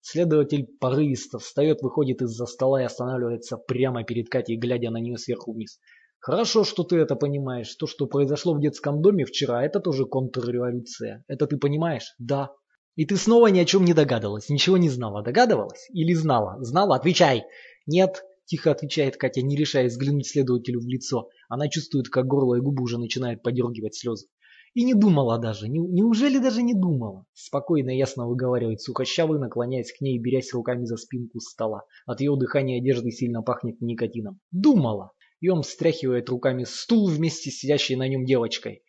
Следователь 0.00 0.68
порывисто 0.78 1.40
встает, 1.40 1.82
выходит 1.82 2.22
из-за 2.22 2.46
стола 2.46 2.80
и 2.80 2.84
останавливается 2.84 3.56
прямо 3.56 4.04
перед 4.04 4.28
Катей, 4.28 4.56
глядя 4.56 4.90
на 4.90 4.98
нее 4.98 5.18
сверху 5.18 5.52
вниз. 5.52 5.80
Хорошо, 6.20 6.64
что 6.64 6.82
ты 6.82 6.96
это 6.96 7.14
понимаешь. 7.14 7.74
То, 7.76 7.86
что 7.86 8.06
произошло 8.06 8.54
в 8.54 8.60
детском 8.60 9.00
доме 9.00 9.24
вчера, 9.24 9.64
это 9.64 9.80
тоже 9.80 10.04
контрреволюция. 10.04 11.24
Это 11.28 11.46
ты 11.46 11.56
понимаешь? 11.56 12.14
Да. 12.18 12.50
И 12.96 13.06
ты 13.06 13.16
снова 13.16 13.46
ни 13.46 13.60
о 13.60 13.64
чем 13.64 13.84
не 13.84 13.94
догадывалась, 13.94 14.48
ничего 14.48 14.76
не 14.76 14.90
знала. 14.90 15.22
Догадывалась? 15.22 15.86
Или 15.90 16.14
знала? 16.14 16.56
Знала? 16.60 16.96
Отвечай. 16.96 17.44
Нет, 17.86 18.24
тихо 18.46 18.72
отвечает 18.72 19.16
Катя, 19.16 19.42
не 19.42 19.56
решая 19.56 19.86
взглянуть 19.86 20.26
следователю 20.26 20.80
в 20.80 20.88
лицо. 20.88 21.28
Она 21.48 21.68
чувствует, 21.68 22.08
как 22.08 22.26
горло 22.26 22.56
и 22.56 22.60
губы 22.60 22.82
уже 22.82 22.98
начинают 22.98 23.42
подергивать 23.42 23.94
слезы. 23.94 24.26
И 24.74 24.84
не 24.84 24.94
думала 24.94 25.38
даже. 25.38 25.68
Не, 25.68 25.78
неужели 25.78 26.38
даже 26.38 26.62
не 26.62 26.74
думала? 26.74 27.24
Спокойно 27.32 27.90
и 27.90 27.98
ясно 27.98 28.26
выговаривает 28.26 28.80
сухощавый, 28.80 29.38
наклоняясь 29.38 29.92
к 29.92 30.00
ней 30.00 30.16
и 30.16 30.20
берясь 30.20 30.52
руками 30.52 30.84
за 30.84 30.96
спинку 30.96 31.38
стола. 31.38 31.84
От 32.04 32.20
ее 32.20 32.36
дыхания 32.36 32.80
одежды 32.80 33.12
сильно 33.12 33.42
пахнет 33.42 33.80
никотином. 33.80 34.40
Думала 34.50 35.12
и 35.40 35.48
он 35.48 35.62
встряхивает 35.62 36.28
руками 36.28 36.64
стул 36.64 37.08
вместе 37.08 37.50
с 37.50 37.58
сидящей 37.58 37.96
на 37.96 38.08
нем 38.08 38.24
девочкой. 38.24 38.82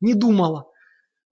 Не 0.00 0.14
думала. 0.14 0.70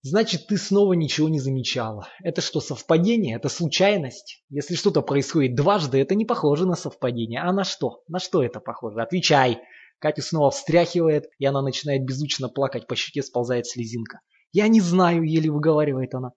Значит, 0.02 0.46
ты 0.46 0.56
снова 0.56 0.92
ничего 0.92 1.28
не 1.28 1.40
замечала. 1.40 2.08
Это 2.22 2.40
что, 2.40 2.60
совпадение? 2.60 3.36
Это 3.36 3.48
случайность? 3.48 4.44
Если 4.48 4.74
что-то 4.74 5.02
происходит 5.02 5.56
дважды, 5.56 5.98
это 5.98 6.14
не 6.14 6.24
похоже 6.24 6.66
на 6.66 6.76
совпадение. 6.76 7.40
А 7.40 7.52
на 7.52 7.64
что? 7.64 8.02
На 8.06 8.18
что 8.18 8.42
это 8.42 8.60
похоже? 8.60 9.02
Отвечай. 9.02 9.60
Катю 9.98 10.22
снова 10.22 10.50
встряхивает, 10.50 11.26
и 11.38 11.46
она 11.46 11.60
начинает 11.60 12.04
беззвучно 12.04 12.48
плакать, 12.48 12.86
по 12.86 12.94
щеке 12.94 13.22
сползает 13.22 13.66
слезинка. 13.66 14.20
«Я 14.52 14.68
не 14.68 14.80
знаю»,— 14.80 15.22
еле 15.24 15.50
выговаривает 15.50 16.14
она. 16.14 16.32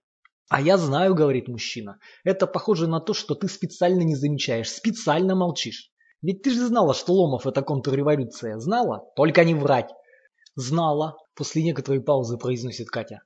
«А 0.50 0.60
я 0.60 0.78
знаю»,— 0.78 1.14
говорит 1.16 1.48
мужчина. 1.48 2.00
«Это 2.24 2.48
похоже 2.48 2.88
на 2.88 3.00
то, 3.00 3.14
что 3.14 3.36
ты 3.36 3.48
специально 3.48 4.02
не 4.02 4.16
замечаешь, 4.16 4.70
специально 4.70 5.36
молчишь. 5.36 5.92
Ведь 6.22 6.44
ты 6.44 6.52
же 6.52 6.68
знала, 6.68 6.94
что 6.94 7.14
Ломов 7.14 7.48
это 7.48 7.62
контрреволюция. 7.62 8.60
Знала? 8.60 9.10
Только 9.16 9.44
не 9.44 9.56
врать. 9.56 9.90
Знала. 10.56 11.18
После 11.36 11.64
некоторой 11.64 12.02
паузы 12.02 12.38
произносит 12.38 12.90
Катя. 12.90 13.22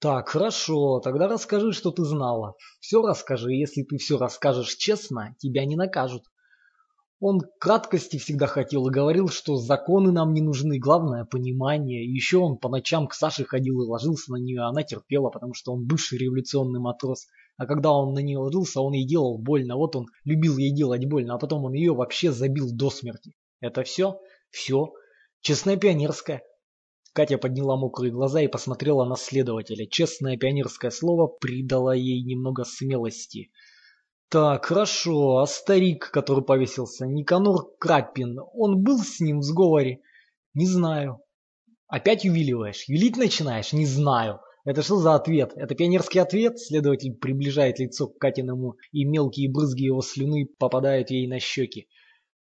Так, 0.00 0.28
хорошо, 0.28 1.00
тогда 1.00 1.28
расскажи, 1.28 1.72
что 1.72 1.90
ты 1.90 2.04
знала. 2.04 2.56
Все 2.80 3.00
расскажи, 3.00 3.52
если 3.52 3.82
ты 3.82 3.98
все 3.98 4.18
расскажешь 4.18 4.74
честно, 4.74 5.34
тебя 5.38 5.64
не 5.64 5.76
накажут. 5.76 6.24
Он 7.20 7.40
краткости 7.58 8.18
всегда 8.18 8.46
хотел 8.46 8.86
и 8.88 8.92
говорил, 8.92 9.28
что 9.28 9.56
законы 9.56 10.12
нам 10.12 10.34
не 10.34 10.42
нужны, 10.42 10.78
главное 10.78 11.24
понимание. 11.24 12.04
Еще 12.04 12.38
он 12.38 12.58
по 12.58 12.68
ночам 12.68 13.06
к 13.06 13.14
Саше 13.14 13.44
ходил 13.44 13.80
и 13.80 13.86
ложился 13.86 14.32
на 14.32 14.36
нее, 14.36 14.62
а 14.62 14.68
она 14.68 14.82
терпела, 14.82 15.30
потому 15.30 15.54
что 15.54 15.72
он 15.72 15.86
бывший 15.86 16.18
революционный 16.18 16.80
матрос. 16.80 17.26
А 17.56 17.66
когда 17.66 17.92
он 17.92 18.14
на 18.14 18.18
нее 18.18 18.38
ложился, 18.38 18.80
он 18.80 18.94
ей 18.94 19.06
делал 19.06 19.38
больно. 19.38 19.76
Вот 19.76 19.94
он 19.94 20.06
любил 20.24 20.58
ей 20.58 20.72
делать 20.72 21.04
больно, 21.06 21.34
а 21.34 21.38
потом 21.38 21.64
он 21.64 21.72
ее 21.72 21.94
вообще 21.94 22.32
забил 22.32 22.72
до 22.72 22.90
смерти. 22.90 23.36
Это 23.60 23.84
все? 23.84 24.20
Все. 24.50 24.92
Честная 25.40 25.76
пионерская. 25.76 26.42
Катя 27.12 27.38
подняла 27.38 27.76
мокрые 27.76 28.10
глаза 28.10 28.40
и 28.40 28.48
посмотрела 28.48 29.04
на 29.04 29.16
следователя. 29.16 29.86
Честное 29.86 30.36
пионерское 30.36 30.90
слово 30.90 31.28
придало 31.28 31.92
ей 31.92 32.24
немного 32.24 32.64
смелости. 32.64 33.52
Так, 34.30 34.64
хорошо, 34.64 35.38
а 35.38 35.46
старик, 35.46 36.10
который 36.10 36.42
повесился, 36.42 37.06
Никанор 37.06 37.68
Крапин, 37.78 38.36
он 38.52 38.82
был 38.82 38.98
с 38.98 39.20
ним 39.20 39.38
в 39.38 39.42
сговоре? 39.44 40.00
Не 40.54 40.66
знаю. 40.66 41.20
Опять 41.86 42.24
увиливаешь? 42.24 42.88
Юлить 42.88 43.16
начинаешь? 43.16 43.72
Не 43.72 43.86
знаю. 43.86 44.40
Это 44.64 44.82
что 44.82 44.96
за 44.96 45.14
ответ? 45.14 45.52
Это 45.56 45.74
пионерский 45.74 46.18
ответ? 46.18 46.58
Следователь 46.58 47.14
приближает 47.14 47.78
лицо 47.78 48.08
к 48.08 48.18
Катиному, 48.18 48.76
и 48.92 49.04
мелкие 49.04 49.50
брызги 49.50 49.84
его 49.84 50.00
слюны 50.00 50.48
попадают 50.58 51.10
ей 51.10 51.26
на 51.28 51.38
щеки. 51.38 51.86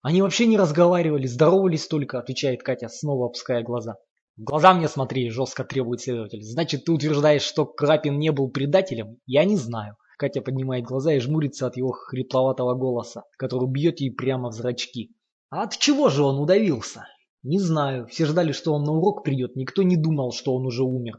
Они 0.02 0.20
вообще 0.20 0.46
не 0.46 0.58
разговаривали, 0.58 1.26
здоровались 1.26 1.86
только, 1.86 2.18
отвечает 2.18 2.62
Катя, 2.62 2.88
снова 2.88 3.26
опуская 3.26 3.62
глаза. 3.62 3.96
В 4.36 4.42
глаза 4.42 4.74
мне 4.74 4.88
смотри, 4.88 5.30
жестко 5.30 5.62
требует 5.62 6.00
следователь. 6.00 6.42
Значит, 6.42 6.84
ты 6.84 6.92
утверждаешь, 6.92 7.42
что 7.42 7.64
Крапин 7.64 8.18
не 8.18 8.32
был 8.32 8.50
предателем? 8.50 9.18
Я 9.26 9.44
не 9.44 9.56
знаю. 9.56 9.96
Катя 10.18 10.40
поднимает 10.40 10.84
глаза 10.84 11.12
и 11.12 11.20
жмурится 11.20 11.66
от 11.66 11.76
его 11.76 11.92
хрипловатого 11.92 12.74
голоса, 12.74 13.22
который 13.38 13.68
бьет 13.68 14.00
ей 14.00 14.10
прямо 14.10 14.50
в 14.50 14.54
зрачки. 14.54 15.14
А 15.50 15.62
от 15.62 15.76
чего 15.76 16.08
же 16.08 16.24
он 16.24 16.40
удавился? 16.40 17.06
Не 17.42 17.58
знаю. 17.58 18.06
Все 18.06 18.24
ждали, 18.26 18.52
что 18.52 18.72
он 18.72 18.84
на 18.84 18.92
урок 18.92 19.22
придет. 19.22 19.54
Никто 19.54 19.82
не 19.82 19.96
думал, 19.96 20.32
что 20.32 20.54
он 20.54 20.66
уже 20.66 20.82
умер. 20.82 21.18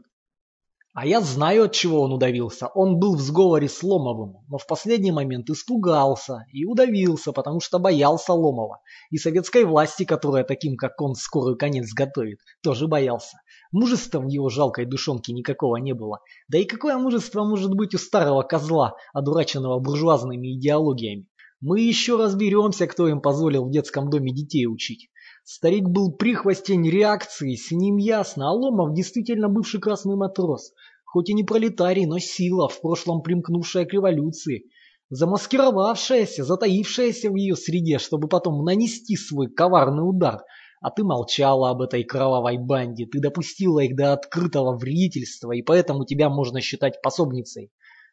А 0.94 1.06
я 1.06 1.22
знаю, 1.22 1.64
от 1.64 1.72
чего 1.72 2.02
он 2.02 2.12
удавился. 2.12 2.66
Он 2.66 2.98
был 2.98 3.16
в 3.16 3.20
сговоре 3.20 3.66
с 3.66 3.82
Ломовым, 3.82 4.44
но 4.48 4.58
в 4.58 4.66
последний 4.66 5.10
момент 5.10 5.48
испугался 5.48 6.44
и 6.52 6.66
удавился, 6.66 7.32
потому 7.32 7.60
что 7.60 7.78
боялся 7.78 8.34
Ломова. 8.34 8.80
И 9.10 9.16
советской 9.16 9.64
власти, 9.64 10.04
которая 10.04 10.44
таким, 10.44 10.76
как 10.76 11.00
он, 11.00 11.14
скорый 11.14 11.56
конец 11.56 11.94
готовит, 11.94 12.40
тоже 12.62 12.88
боялся. 12.88 13.38
Мужества 13.72 14.20
в 14.20 14.28
его 14.28 14.50
жалкой 14.50 14.84
душонке 14.84 15.32
никакого 15.32 15.76
не 15.76 15.94
было. 15.94 16.20
Да 16.48 16.58
и 16.58 16.64
какое 16.64 16.98
мужество 16.98 17.42
может 17.42 17.74
быть 17.74 17.94
у 17.94 17.98
старого 17.98 18.42
козла, 18.42 18.92
одураченного 19.14 19.78
буржуазными 19.78 20.58
идеологиями? 20.58 21.26
Мы 21.62 21.80
еще 21.80 22.16
разберемся, 22.16 22.86
кто 22.86 23.08
им 23.08 23.22
позволил 23.22 23.64
в 23.64 23.70
детском 23.70 24.10
доме 24.10 24.30
детей 24.34 24.66
учить. 24.66 25.08
Старик 25.44 25.88
был 25.88 26.12
прихвостень 26.12 26.88
реакции, 26.88 27.56
с 27.56 27.72
ним 27.72 27.96
ясно, 27.96 28.48
а 28.48 28.52
Ломов 28.52 28.94
действительно 28.94 29.48
бывший 29.48 29.80
красный 29.80 30.14
матрос. 30.14 30.72
Хоть 31.04 31.30
и 31.30 31.34
не 31.34 31.42
пролетарий, 31.42 32.06
но 32.06 32.20
сила, 32.20 32.68
в 32.68 32.80
прошлом 32.80 33.22
примкнувшая 33.22 33.84
к 33.84 33.92
революции. 33.92 34.64
Замаскировавшаяся, 35.10 36.44
затаившаяся 36.44 37.28
в 37.28 37.34
ее 37.34 37.56
среде, 37.56 37.98
чтобы 37.98 38.28
потом 38.28 38.64
нанести 38.64 39.16
свой 39.16 39.48
коварный 39.48 40.08
удар. 40.08 40.42
А 40.80 40.90
ты 40.90 41.02
молчала 41.02 41.70
об 41.70 41.82
этой 41.82 42.04
кровавой 42.04 42.58
банде, 42.58 43.06
ты 43.06 43.20
допустила 43.20 43.80
их 43.80 43.96
до 43.96 44.12
открытого 44.12 44.76
вредительства, 44.76 45.52
и 45.52 45.62
поэтому 45.62 46.04
тебя 46.04 46.30
можно 46.30 46.60
считать 46.60 47.02
пособницей. 47.02 47.72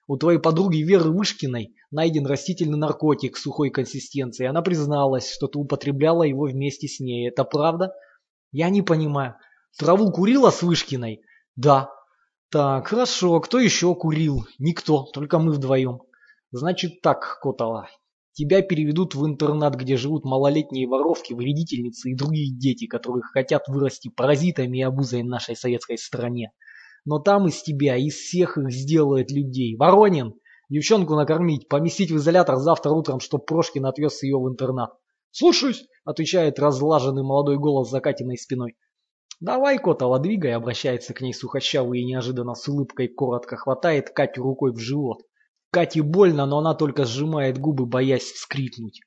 У 0.09 0.17
твоей 0.17 0.39
подруги 0.39 0.77
Веры 0.77 1.11
Мышкиной 1.11 1.75
найден 1.91 2.25
растительный 2.25 2.79
наркотик 2.79 3.37
сухой 3.37 3.69
консистенции. 3.69 4.47
Она 4.47 4.63
призналась, 4.63 5.31
что 5.31 5.45
ты 5.45 5.59
употребляла 5.59 6.23
его 6.23 6.45
вместе 6.45 6.87
с 6.87 6.99
ней. 6.99 7.29
Это 7.29 7.43
правда? 7.43 7.93
Я 8.51 8.71
не 8.71 8.81
понимаю. 8.81 9.35
Траву 9.77 10.11
курила 10.11 10.49
с 10.49 10.63
Вышкиной? 10.63 11.21
Да. 11.55 11.91
Так, 12.49 12.87
хорошо. 12.87 13.39
Кто 13.39 13.59
еще 13.59 13.93
курил? 13.93 14.47
Никто, 14.57 15.03
только 15.13 15.37
мы 15.37 15.51
вдвоем. 15.51 15.99
Значит 16.49 17.01
так, 17.03 17.37
Котова. 17.39 17.87
Тебя 18.31 18.63
переведут 18.63 19.13
в 19.13 19.23
интернат, 19.27 19.75
где 19.75 19.95
живут 19.95 20.25
малолетние 20.25 20.87
воровки, 20.87 21.33
вредительницы 21.33 22.09
и 22.09 22.15
другие 22.15 22.51
дети, 22.51 22.87
которых 22.87 23.25
хотят 23.31 23.67
вырасти 23.67 24.09
паразитами 24.09 24.79
и 24.79 24.81
обузой 24.81 25.21
нашей 25.21 25.55
советской 25.55 25.99
стране. 25.99 26.51
Но 27.09 27.17
там 27.17 27.47
из 27.47 27.63
тебя, 27.63 27.97
из 27.97 28.13
всех 28.13 28.59
их 28.59 28.69
сделают 28.69 29.31
людей. 29.31 29.75
Воронин, 29.75 30.35
девчонку 30.69 31.15
накормить, 31.15 31.67
поместить 31.67 32.11
в 32.11 32.17
изолятор 32.17 32.57
завтра 32.57 32.91
утром, 32.91 33.19
чтоб 33.19 33.43
Прошкин 33.47 33.87
отвез 33.87 34.21
ее 34.21 34.37
в 34.37 34.47
интернат. 34.47 34.91
«Слушаюсь»,— 35.31 35.87
отвечает 36.05 36.59
разлаженный 36.59 37.23
молодой 37.23 37.57
голос 37.57 37.89
за 37.89 37.99
Катиной 37.99 38.37
спиной. 38.37 38.77
«Давай, 39.39 39.79
Котова, 39.79 40.19
двигай»,— 40.19 40.51
обращается 40.53 41.15
к 41.15 41.21
ней 41.21 41.33
сухощавый 41.33 42.01
и 42.01 42.05
неожиданно 42.05 42.53
с 42.53 42.67
улыбкой 42.67 43.07
коротко 43.07 43.57
хватает 43.57 44.11
Катю 44.11 44.43
рукой 44.43 44.71
в 44.71 44.77
живот. 44.77 45.23
Кате 45.71 46.03
больно, 46.03 46.45
но 46.45 46.59
она 46.59 46.75
только 46.75 47.05
сжимает 47.05 47.57
губы, 47.57 47.87
боясь 47.87 48.31
вскрикнуть. 48.31 49.01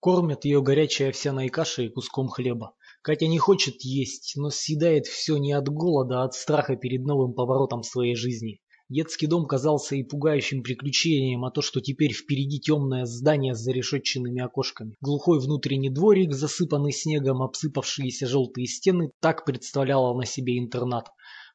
Кормят 0.00 0.44
ее 0.44 0.60
горячей 0.60 1.04
овсяной 1.04 1.48
кашей 1.48 1.86
и 1.86 1.90
куском 1.90 2.28
хлеба. 2.28 2.74
Катя 3.02 3.26
не 3.26 3.38
хочет 3.38 3.82
есть, 3.82 4.34
но 4.36 4.50
съедает 4.50 5.06
все 5.06 5.38
не 5.38 5.52
от 5.52 5.68
голода, 5.68 6.20
а 6.20 6.24
от 6.24 6.34
страха 6.34 6.76
перед 6.76 7.02
новым 7.06 7.32
поворотом 7.32 7.82
своей 7.82 8.14
жизни. 8.14 8.60
Детский 8.90 9.28
дом 9.28 9.46
казался 9.46 9.94
и 9.94 10.02
пугающим 10.02 10.62
приключением, 10.62 11.44
а 11.44 11.52
то, 11.52 11.62
что 11.62 11.80
теперь 11.80 12.12
впереди 12.12 12.58
темное 12.58 13.06
здание 13.06 13.54
с 13.54 13.60
зарешетченными 13.60 14.42
окошками. 14.42 14.96
Глухой 15.00 15.38
внутренний 15.38 15.90
дворик, 15.90 16.34
засыпанный 16.34 16.92
снегом, 16.92 17.40
обсыпавшиеся 17.40 18.26
желтые 18.26 18.66
стены, 18.66 19.12
так 19.20 19.44
представляла 19.46 20.12
на 20.18 20.26
себе 20.26 20.58
интернат. 20.58 21.06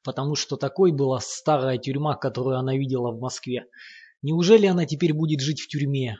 Потому 0.01 0.35
что 0.35 0.55
такой 0.55 0.93
была 0.93 1.19
старая 1.19 1.77
тюрьма, 1.77 2.15
которую 2.15 2.57
она 2.57 2.75
видела 2.75 3.11
в 3.11 3.19
Москве. 3.19 3.65
Неужели 4.21 4.65
она 4.65 4.85
теперь 4.85 5.13
будет 5.13 5.41
жить 5.41 5.59
в 5.59 5.67
тюрьме? 5.67 6.17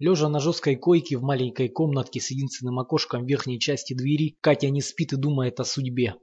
Лежа 0.00 0.30
на 0.30 0.40
жесткой 0.40 0.76
койке 0.76 1.18
в 1.18 1.22
маленькой 1.22 1.68
комнатке 1.68 2.20
с 2.20 2.30
единственным 2.30 2.78
окошком 2.78 3.24
в 3.24 3.28
верхней 3.28 3.60
части 3.60 3.92
двери, 3.92 4.38
Катя 4.40 4.70
не 4.70 4.80
спит 4.80 5.12
и 5.12 5.16
думает 5.16 5.60
о 5.60 5.64
судьбе. 5.64 6.14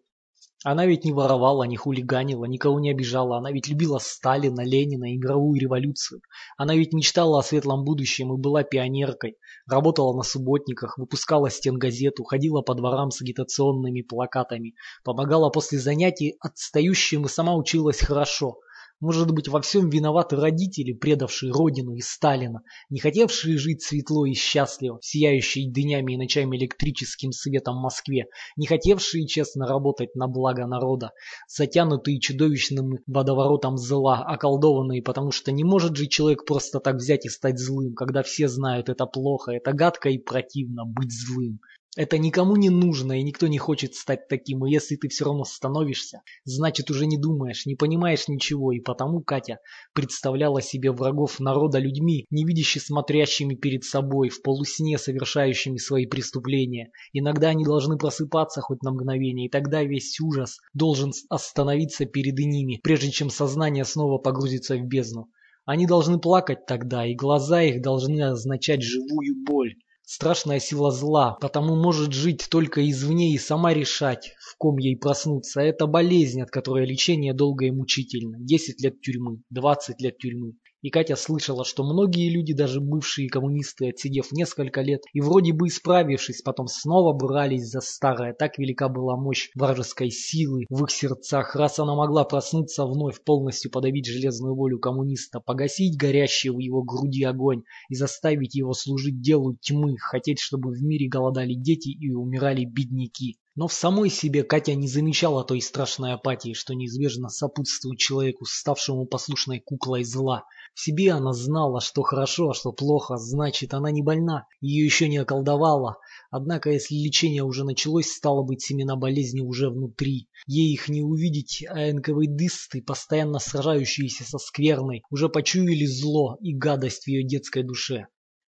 Она 0.63 0.88
ведь 0.88 1.06
не 1.06 1.13
воровала, 1.13 1.63
не 1.66 1.78
хулиганила, 1.78 2.46
никого 2.46 2.80
не 2.80 2.90
обижала. 2.90 3.38
Она 3.38 3.52
ведь 3.52 3.68
любила 3.68 4.00
Сталина, 4.00 4.62
Ленина 4.62 5.13
и 5.13 5.18
мировую 5.18 5.62
революцию. 5.62 6.22
Она 6.58 6.76
ведь 6.76 6.92
мечтала 6.92 7.38
о 7.38 7.44
светлом 7.44 7.84
будущем 7.84 8.34
и 8.34 8.42
была 8.42 8.63
пионеркой. 8.63 9.38
Работала 9.68 10.18
на 10.18 10.24
субботниках, 10.24 10.98
выпускала 10.98 11.52
стенгазету, 11.52 12.24
ходила 12.24 12.63
по 12.63 12.74
дворам 12.74 13.12
с 13.12 13.22
агитационными 13.22 14.02
плакатами. 14.02 14.74
Помогала 15.04 15.52
после 15.52 15.78
занятий 15.78 16.36
отстающим 16.40 17.26
и 17.26 17.30
сама 17.30 17.56
училась 17.56 18.00
хорошо. 18.00 18.58
Может 19.00 19.30
быть, 19.30 19.48
во 19.48 19.62
всем 19.62 19.90
виноваты 19.90 20.38
родители, 20.38 20.92
предавшие 20.92 21.52
родину 21.52 21.94
и 21.94 22.02
Сталина, 22.02 22.64
не 22.90 23.00
хотевшие 23.00 23.60
жить 23.60 23.84
светло 23.84 24.26
и 24.26 24.34
счастливо, 24.34 24.98
сияющей 25.04 25.70
днями 25.70 26.14
и 26.14 26.18
ночами 26.18 26.58
электрическим 26.58 27.32
светом 27.32 27.76
в 27.76 27.82
Москве, 27.84 28.26
не 28.56 28.66
хотевшие 28.66 29.28
честно 29.28 29.68
работать 29.68 30.16
на 30.16 30.28
благо 30.28 30.66
народа, 30.66 31.12
затянутые 31.48 32.20
чудовищным 32.20 32.98
водоворотом 33.06 33.78
зла, 33.78 34.24
околдованные, 34.24 35.04
потому 35.04 35.30
что 35.30 35.52
не 35.52 35.64
может 35.64 35.96
же 35.96 36.08
человек 36.08 36.44
просто 36.46 36.80
так 36.80 36.96
взять 36.96 37.28
и 37.28 37.30
стать 37.30 37.60
злым, 37.60 37.94
когда 37.94 38.24
все 38.24 38.48
знают, 38.48 38.90
это 38.90 39.06
плохо, 39.06 39.52
это 39.52 39.74
гадко 39.74 40.10
и 40.10 40.18
противно 40.18 40.86
быть 40.86 41.12
злым. 41.12 41.60
Это 41.98 42.20
никому 42.20 42.58
не 42.58 42.70
нужно, 42.70 43.20
и 43.20 43.24
никто 43.24 43.48
не 43.48 43.58
хочет 43.58 43.96
стать 43.96 44.28
таким, 44.28 44.64
и 44.64 44.72
если 44.72 44.98
ты 44.98 45.10
все 45.10 45.26
равно 45.26 45.46
становишься, 45.46 46.22
значит 46.46 46.92
уже 46.92 47.08
не 47.08 47.18
думаешь, 47.18 47.66
не 47.66 47.74
понимаешь 47.74 48.28
ничего, 48.28 48.72
и 48.72 48.80
потому 48.80 49.22
Катя 49.22 49.58
представляла 49.94 50.62
себе 50.62 50.92
врагов 50.92 51.40
народа 51.40 51.80
людьми, 51.80 52.28
не 52.30 52.46
видящими 52.46 52.84
смотрящими 52.84 53.56
перед 53.56 53.84
собой, 53.84 54.30
в 54.30 54.44
полусне 54.44 55.00
совершающими 55.00 55.78
свои 55.78 56.06
преступления. 56.06 56.92
Иногда 57.14 57.48
они 57.48 57.66
должны 57.66 57.98
просыпаться 57.98 58.62
хоть 58.62 58.84
на 58.84 58.92
мгновение, 58.92 59.48
и 59.48 59.50
тогда 59.50 59.84
весь 59.84 60.20
ужас 60.20 60.60
должен 60.76 61.14
остановиться 61.30 62.06
перед 62.06 62.38
ними, 62.38 62.80
прежде 62.84 63.10
чем 63.10 63.32
сознание 63.32 63.86
снова 63.86 64.20
погрузится 64.20 64.76
в 64.78 64.84
бездну. 64.84 65.32
Они 65.66 65.88
должны 65.88 66.20
плакать 66.20 66.68
тогда, 66.68 67.08
и 67.08 67.16
глаза 67.16 67.64
их 67.64 67.82
должны 67.82 68.22
означать 68.22 68.84
живую 68.84 69.44
боль. 69.44 69.74
Страшная 70.10 70.62
сила 70.62 70.89
зла, 70.89 71.34
потому 71.41 71.76
может 71.76 72.13
жить 72.13 72.48
только 72.50 72.89
извне 72.89 73.34
и 73.34 73.38
сама 73.38 73.74
решать, 73.74 74.36
в 74.39 74.56
ком 74.58 74.78
ей 74.78 74.96
проснуться. 74.96 75.60
Это 75.60 75.86
болезнь, 75.86 76.41
от 76.41 76.50
которой 76.50 76.86
лечение 76.86 77.34
долго 77.34 77.65
и 77.65 77.72
мучительно. 77.72 78.38
10 78.39 78.82
лет 78.82 79.02
тюрьмы, 79.02 79.41
20 79.50 80.00
лет 80.00 80.17
тюрьмы. 80.17 80.54
И 80.88 80.89
Катя 80.89 81.17
слышала, 81.17 81.65
что 81.65 81.84
многие 81.84 82.30
люди, 82.30 82.54
даже 82.54 82.80
бывшие 82.80 83.28
коммунисты, 83.28 83.89
отсидев 83.89 84.32
несколько 84.32 84.80
лет 84.80 85.02
и 85.12 85.19
вроде 85.19 85.52
бы 85.52 85.67
исправившись, 85.67 86.41
потом 86.41 86.67
снова 86.67 87.12
брались 87.12 87.69
за 87.69 87.82
старое. 87.82 88.32
Так 88.34 88.58
велика 88.58 88.88
была 88.88 89.17
мощь 89.17 89.50
вражеской 89.54 90.12
силы 90.12 90.65
в 90.69 90.86
их 90.86 90.91
сердцах, 90.91 91.58
раз 91.58 91.80
она 91.80 91.93
могла 91.93 92.23
проснуться 92.23 92.86
вновь, 92.86 93.21
полностью 93.21 93.69
подавить 93.69 94.06
железную 94.06 94.56
волю 94.56 94.80
коммуниста, 94.80 95.41
погасить 95.41 95.97
горящий 95.97 96.52
в 96.52 96.60
его 96.60 96.84
груди 96.84 97.26
огонь 97.26 97.63
и 97.89 97.95
заставить 97.95 98.56
его 98.56 98.71
служить 98.71 99.19
делу 99.19 99.58
тьмы, 99.60 99.97
хотеть, 99.97 100.39
чтобы 100.39 100.71
в 100.71 100.82
мире 100.82 101.10
голодали 101.10 101.54
дети 101.54 101.89
и 101.89 102.13
умирали 102.13 102.63
бедняки. 102.63 103.38
Но 103.58 103.67
в 103.67 103.73
самой 103.73 104.12
себе 104.12 104.43
Катя 104.43 104.76
не 104.76 104.88
замечала 104.88 105.43
той 105.43 105.62
страшной 105.62 106.13
апатии, 106.13 106.54
что 106.54 106.76
неизбежно 106.76 107.28
сопутствует 107.28 107.97
человеку, 107.97 108.45
ставшему 108.45 109.08
послушной 109.08 109.60
куклой 109.60 110.04
зла. 110.04 110.43
В 110.78 110.80
себе 110.80 111.12
она 111.12 111.34
знала, 111.34 111.82
что 111.82 112.04
хорошо, 112.04 112.52
а 112.52 112.54
что 112.54 112.72
плохо, 112.72 113.18
значит, 113.18 113.74
она 113.74 113.90
не 113.90 114.04
больна, 114.04 114.46
ее 114.62 114.86
еще 114.86 115.10
не 115.10 115.18
околдовала. 115.18 115.98
Однако, 116.30 116.70
если 116.70 116.94
лечение 116.94 117.42
уже 117.42 117.63
началось, 117.63 118.12
стало 118.12 118.44
быть, 118.44 118.62
семена 118.62 118.96
болезни 118.96 119.42
уже 119.42 119.72
внутри. 119.72 120.30
Ей 120.46 120.72
их 120.72 120.88
не 120.88 121.02
увидеть, 121.02 121.66
а 121.68 121.92
НКВДисты, 121.92 122.84
постоянно 122.84 123.40
сражающиеся 123.40 124.24
со 124.24 124.38
скверной, 124.38 125.02
уже 125.10 125.30
почуяли 125.30 125.88
зло 125.88 126.38
и 126.42 126.54
гадость 126.54 127.06
в 127.06 127.08
ее 127.08 127.24
детской 127.24 127.63
душе. 127.63 128.06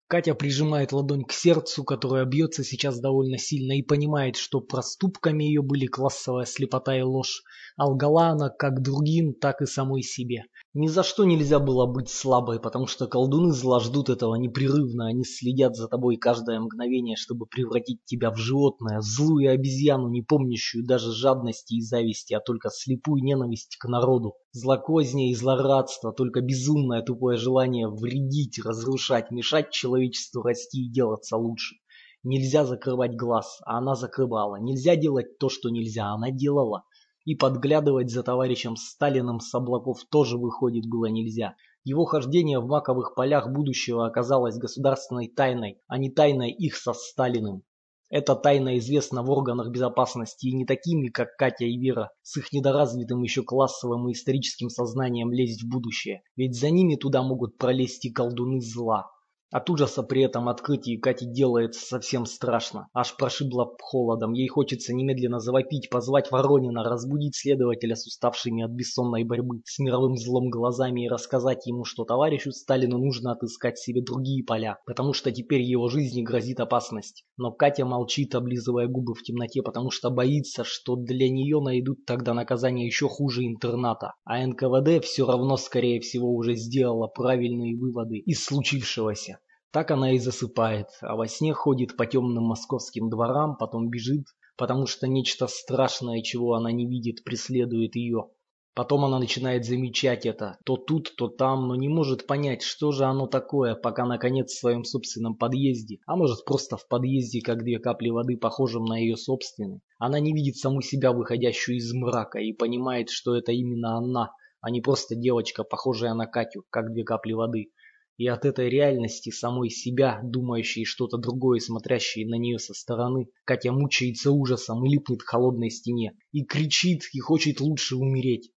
Катя 0.10 0.36
прижимает 0.36 0.94
ладонь 0.94 1.26
к 1.26 1.34
сердцу, 1.34 1.84
которое 1.84 2.24
бьется 2.24 2.64
сейчас 2.64 3.00
довольно 3.00 3.38
сильно, 3.38 3.78
и 3.78 3.84
понимает, 3.84 4.38
что 4.38 4.62
проступками 4.62 5.44
ее 5.44 5.62
были 5.62 5.86
классовая 5.86 6.46
слепота 6.46 6.98
и 6.98 7.02
ложь. 7.02 7.44
А 7.76 7.86
она 7.86 8.50
как 8.50 8.82
другим, 8.82 9.34
так 9.34 9.62
и 9.62 9.66
самой 9.66 10.04
себе. 10.04 10.44
Ни 10.80 10.86
за 10.86 11.02
что 11.02 11.24
нельзя 11.26 11.58
было 11.58 11.88
быть 11.88 12.08
слабой, 12.08 12.60
потому 12.60 12.86
что 12.86 13.08
колдуны 13.08 13.52
зла 13.52 13.80
ждут 13.80 14.10
этого 14.10 14.36
непрерывно, 14.36 15.08
они 15.08 15.24
следят 15.24 15.76
за 15.76 15.88
тобой 15.88 16.18
каждое 16.18 16.60
мгновение, 16.60 17.16
чтобы 17.16 17.48
превратить 17.48 18.06
тебя 18.06 18.30
в 18.30 18.38
животное, 18.38 19.02
злую 19.02 19.52
обезьяну, 19.52 20.08
не 20.08 20.22
помнящую 20.22 20.86
даже 20.86 21.14
жадности 21.14 21.74
и 21.74 21.82
зависти, 21.82 22.36
а 22.36 22.42
только 22.42 22.70
слепую 22.72 23.24
ненависть 23.24 23.76
к 23.80 23.88
народу. 23.88 24.36
Злокознее 24.52 25.32
и 25.32 25.34
злорадство, 25.34 26.14
только 26.14 26.42
безумное 26.42 27.02
тупое 27.02 27.40
желание 27.40 27.90
вредить, 27.90 28.60
разрушать, 28.64 29.32
мешать 29.32 29.72
человечеству 29.72 30.44
расти 30.44 30.86
и 30.86 30.92
делаться 30.92 31.38
лучше. 31.38 31.78
Нельзя 32.22 32.66
закрывать 32.66 33.16
глаз, 33.16 33.62
а 33.66 33.80
она 33.80 33.96
закрывала. 33.96 34.58
Нельзя 34.58 34.96
делать 34.96 35.40
то, 35.40 35.50
что 35.50 35.70
нельзя, 35.70 36.12
а 36.12 36.14
она 36.14 36.30
делала. 36.30 36.84
И 37.28 37.36
подглядывать 37.36 38.10
за 38.10 38.24
товарищем 38.24 38.78
Сталиным 38.78 39.42
с 39.42 39.54
облаков 39.54 40.00
тоже 40.10 40.38
выходит 40.38 40.86
было 40.86 41.08
нельзя. 41.08 41.58
Его 41.84 42.06
хождение 42.06 42.62
в 42.62 42.68
маковых 42.68 43.16
полях 43.16 43.52
будущего 43.52 44.08
оказалось 44.08 44.58
государственной 44.58 45.28
тайной, 45.28 45.82
а 45.88 45.98
не 45.98 46.10
тайной 46.10 46.52
их 46.52 46.78
со 46.78 46.94
Сталиным. 46.94 47.64
Эта 48.10 48.34
тайна 48.38 48.78
известна 48.78 49.24
в 49.24 49.30
органах 49.30 49.72
безопасности 49.72 50.48
и 50.48 50.56
не 50.56 50.66
такими, 50.66 51.10
как 51.10 51.36
Катя 51.36 51.66
и 51.66 51.78
Вера, 51.78 52.12
с 52.22 52.38
их 52.38 52.54
недоразвитым 52.54 53.22
еще 53.24 53.44
классовым 53.44 54.08
и 54.08 54.14
историческим 54.14 54.70
сознанием 54.70 55.34
лезть 55.34 55.64
в 55.64 55.70
будущее, 55.70 56.22
ведь 56.38 56.58
за 56.58 56.70
ними 56.70 56.96
туда 56.96 57.24
могут 57.24 57.58
пролезть 57.58 58.06
и 58.06 58.10
колдуны 58.10 58.62
зла. 58.62 59.12
От 59.50 59.70
ужаса 59.70 60.04
при 60.04 60.24
этом 60.24 60.50
открытии 60.50 60.98
Кате 60.98 61.26
делается 61.26 61.80
совсем 61.80 62.26
страшно. 62.26 62.90
Аж 62.94 63.16
прошибло 63.16 63.78
холодом. 63.82 64.34
Ей 64.34 64.50
хочется 64.50 64.94
немедленно 64.94 65.40
завопить, 65.40 65.90
позвать 65.90 66.32
Воронина, 66.32 66.84
разбудить 66.84 67.38
следователя 67.38 67.96
с 67.96 68.06
уставшими 68.06 68.66
от 68.66 68.72
бессонной 68.72 69.24
борьбы, 69.24 69.62
с 69.64 69.80
мировым 69.80 70.18
злом 70.18 70.50
глазами 70.50 71.06
и 71.06 71.08
рассказать 71.08 71.66
ему, 71.66 71.86
что 71.86 72.04
товарищу 72.04 72.52
Сталину 72.52 72.98
нужно 72.98 73.32
отыскать 73.32 73.80
себе 73.80 74.02
другие 74.02 74.44
поля, 74.44 74.80
потому 74.86 75.14
что 75.14 75.32
теперь 75.32 75.62
его 75.62 75.88
жизни 75.88 76.24
грозит 76.24 76.60
опасность. 76.60 77.24
Но 77.38 77.52
Катя 77.52 77.86
молчит, 77.86 78.36
облизывая 78.36 78.88
губы 78.88 79.14
в 79.14 79.24
темноте, 79.24 79.62
потому 79.62 79.92
что 79.92 80.10
боится, 80.10 80.66
что 80.66 80.98
для 80.98 81.30
нее 81.30 81.62
найдут 81.62 82.06
тогда 82.06 82.34
наказание 82.34 82.86
еще 82.86 83.08
хуже 83.08 83.46
интерната. 83.46 84.14
А 84.26 84.46
НКВД 84.46 85.06
все 85.06 85.26
равно, 85.26 85.56
скорее 85.56 86.02
всего, 86.02 86.36
уже 86.36 86.56
сделала 86.56 87.08
правильные 87.08 87.78
выводы 87.78 88.18
из 88.18 88.44
случившегося. 88.44 89.37
Так 89.72 89.92
она 89.92 90.14
и 90.14 90.20
засыпает, 90.20 90.88
а 91.02 91.16
во 91.16 91.28
сне 91.28 91.54
ходит 91.54 91.98
по 91.98 92.06
темным 92.06 92.46
московским 92.46 93.10
дворам, 93.10 93.58
потом 93.58 93.90
бежит, 93.90 94.26
потому 94.58 94.88
что 94.88 95.08
нечто 95.08 95.48
страшное, 95.48 96.22
чего 96.22 96.54
она 96.54 96.72
не 96.72 96.88
видит, 96.88 97.24
преследует 97.24 97.96
ее. 97.96 98.30
Потом 98.78 99.06
она 99.06 99.18
начинает 99.18 99.66
замечать 99.66 100.28
это, 100.28 100.60
то 100.64 100.78
тут, 100.78 101.16
то 101.18 101.30
там, 101.30 101.68
но 101.68 101.76
не 101.76 101.90
может 101.90 102.28
понять, 102.28 102.62
что 102.62 102.92
же 102.92 103.06
оно 103.06 103.26
такое, 103.26 103.74
пока 103.74 104.06
наконец 104.06 104.52
в 104.52 104.60
своем 104.60 104.84
собственном 104.84 105.36
подъезде, 105.36 105.98
а 106.06 106.16
может 106.16 106.46
просто 106.46 106.78
в 106.78 106.88
подъезде, 106.88 107.42
как 107.42 107.64
две 107.64 107.80
капли 107.80 108.10
воды, 108.10 108.38
похожем 108.38 108.86
на 108.86 108.98
ее 108.98 109.18
собственный. 109.18 109.82
Она 109.98 110.20
не 110.20 110.32
видит 110.32 110.58
саму 110.58 110.82
себя, 110.82 111.12
выходящую 111.12 111.78
из 111.78 111.92
мрака, 111.92 112.38
и 112.38 112.54
понимает, 112.54 113.10
что 113.10 113.36
это 113.36 113.52
именно 113.52 113.98
она, 113.98 114.32
а 114.62 114.70
не 114.70 114.80
просто 114.80 115.16
девочка, 115.16 115.64
похожая 115.64 116.14
на 116.14 116.28
Катю, 116.28 116.64
как 116.70 116.94
две 116.94 117.04
капли 117.04 117.34
воды. 117.34 117.72
И 118.18 118.28
от 118.28 118.46
этой 118.46 118.68
реальности 118.68 119.30
самой 119.30 119.70
себя, 119.70 120.20
думающей 120.24 120.86
что-то 120.86 121.18
другое, 121.18 121.60
смотрящей 121.60 122.26
на 122.26 122.36
нее 122.36 122.58
со 122.58 122.74
стороны, 122.74 123.30
Катя 123.46 123.72
мучается 123.72 124.32
ужасом 124.32 124.84
и 124.84 124.90
липнет 124.90 125.22
к 125.22 125.28
холодной 125.28 125.70
стене. 125.70 126.18
И 126.32 126.44
кричит, 126.44 127.04
и 127.14 127.20
хочет 127.20 127.60
лучше 127.60 127.96
умереть. 127.96 128.52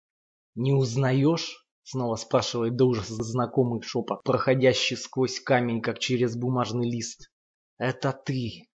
«Не 0.55 0.73
узнаешь?» 0.73 1.67
Снова 1.83 2.17
спрашивает 2.17 2.77
до 2.77 2.85
ужаса 2.85 3.15
знакомый 3.23 3.83
шепот, 3.83 4.23
проходящий 4.23 4.97
сквозь 4.97 5.41
камень, 5.41 5.83
как 5.83 5.99
через 5.99 6.37
бумажный 6.37 6.89
лист. 6.89 7.31
«Это 7.79 8.13
ты!» 8.13 8.69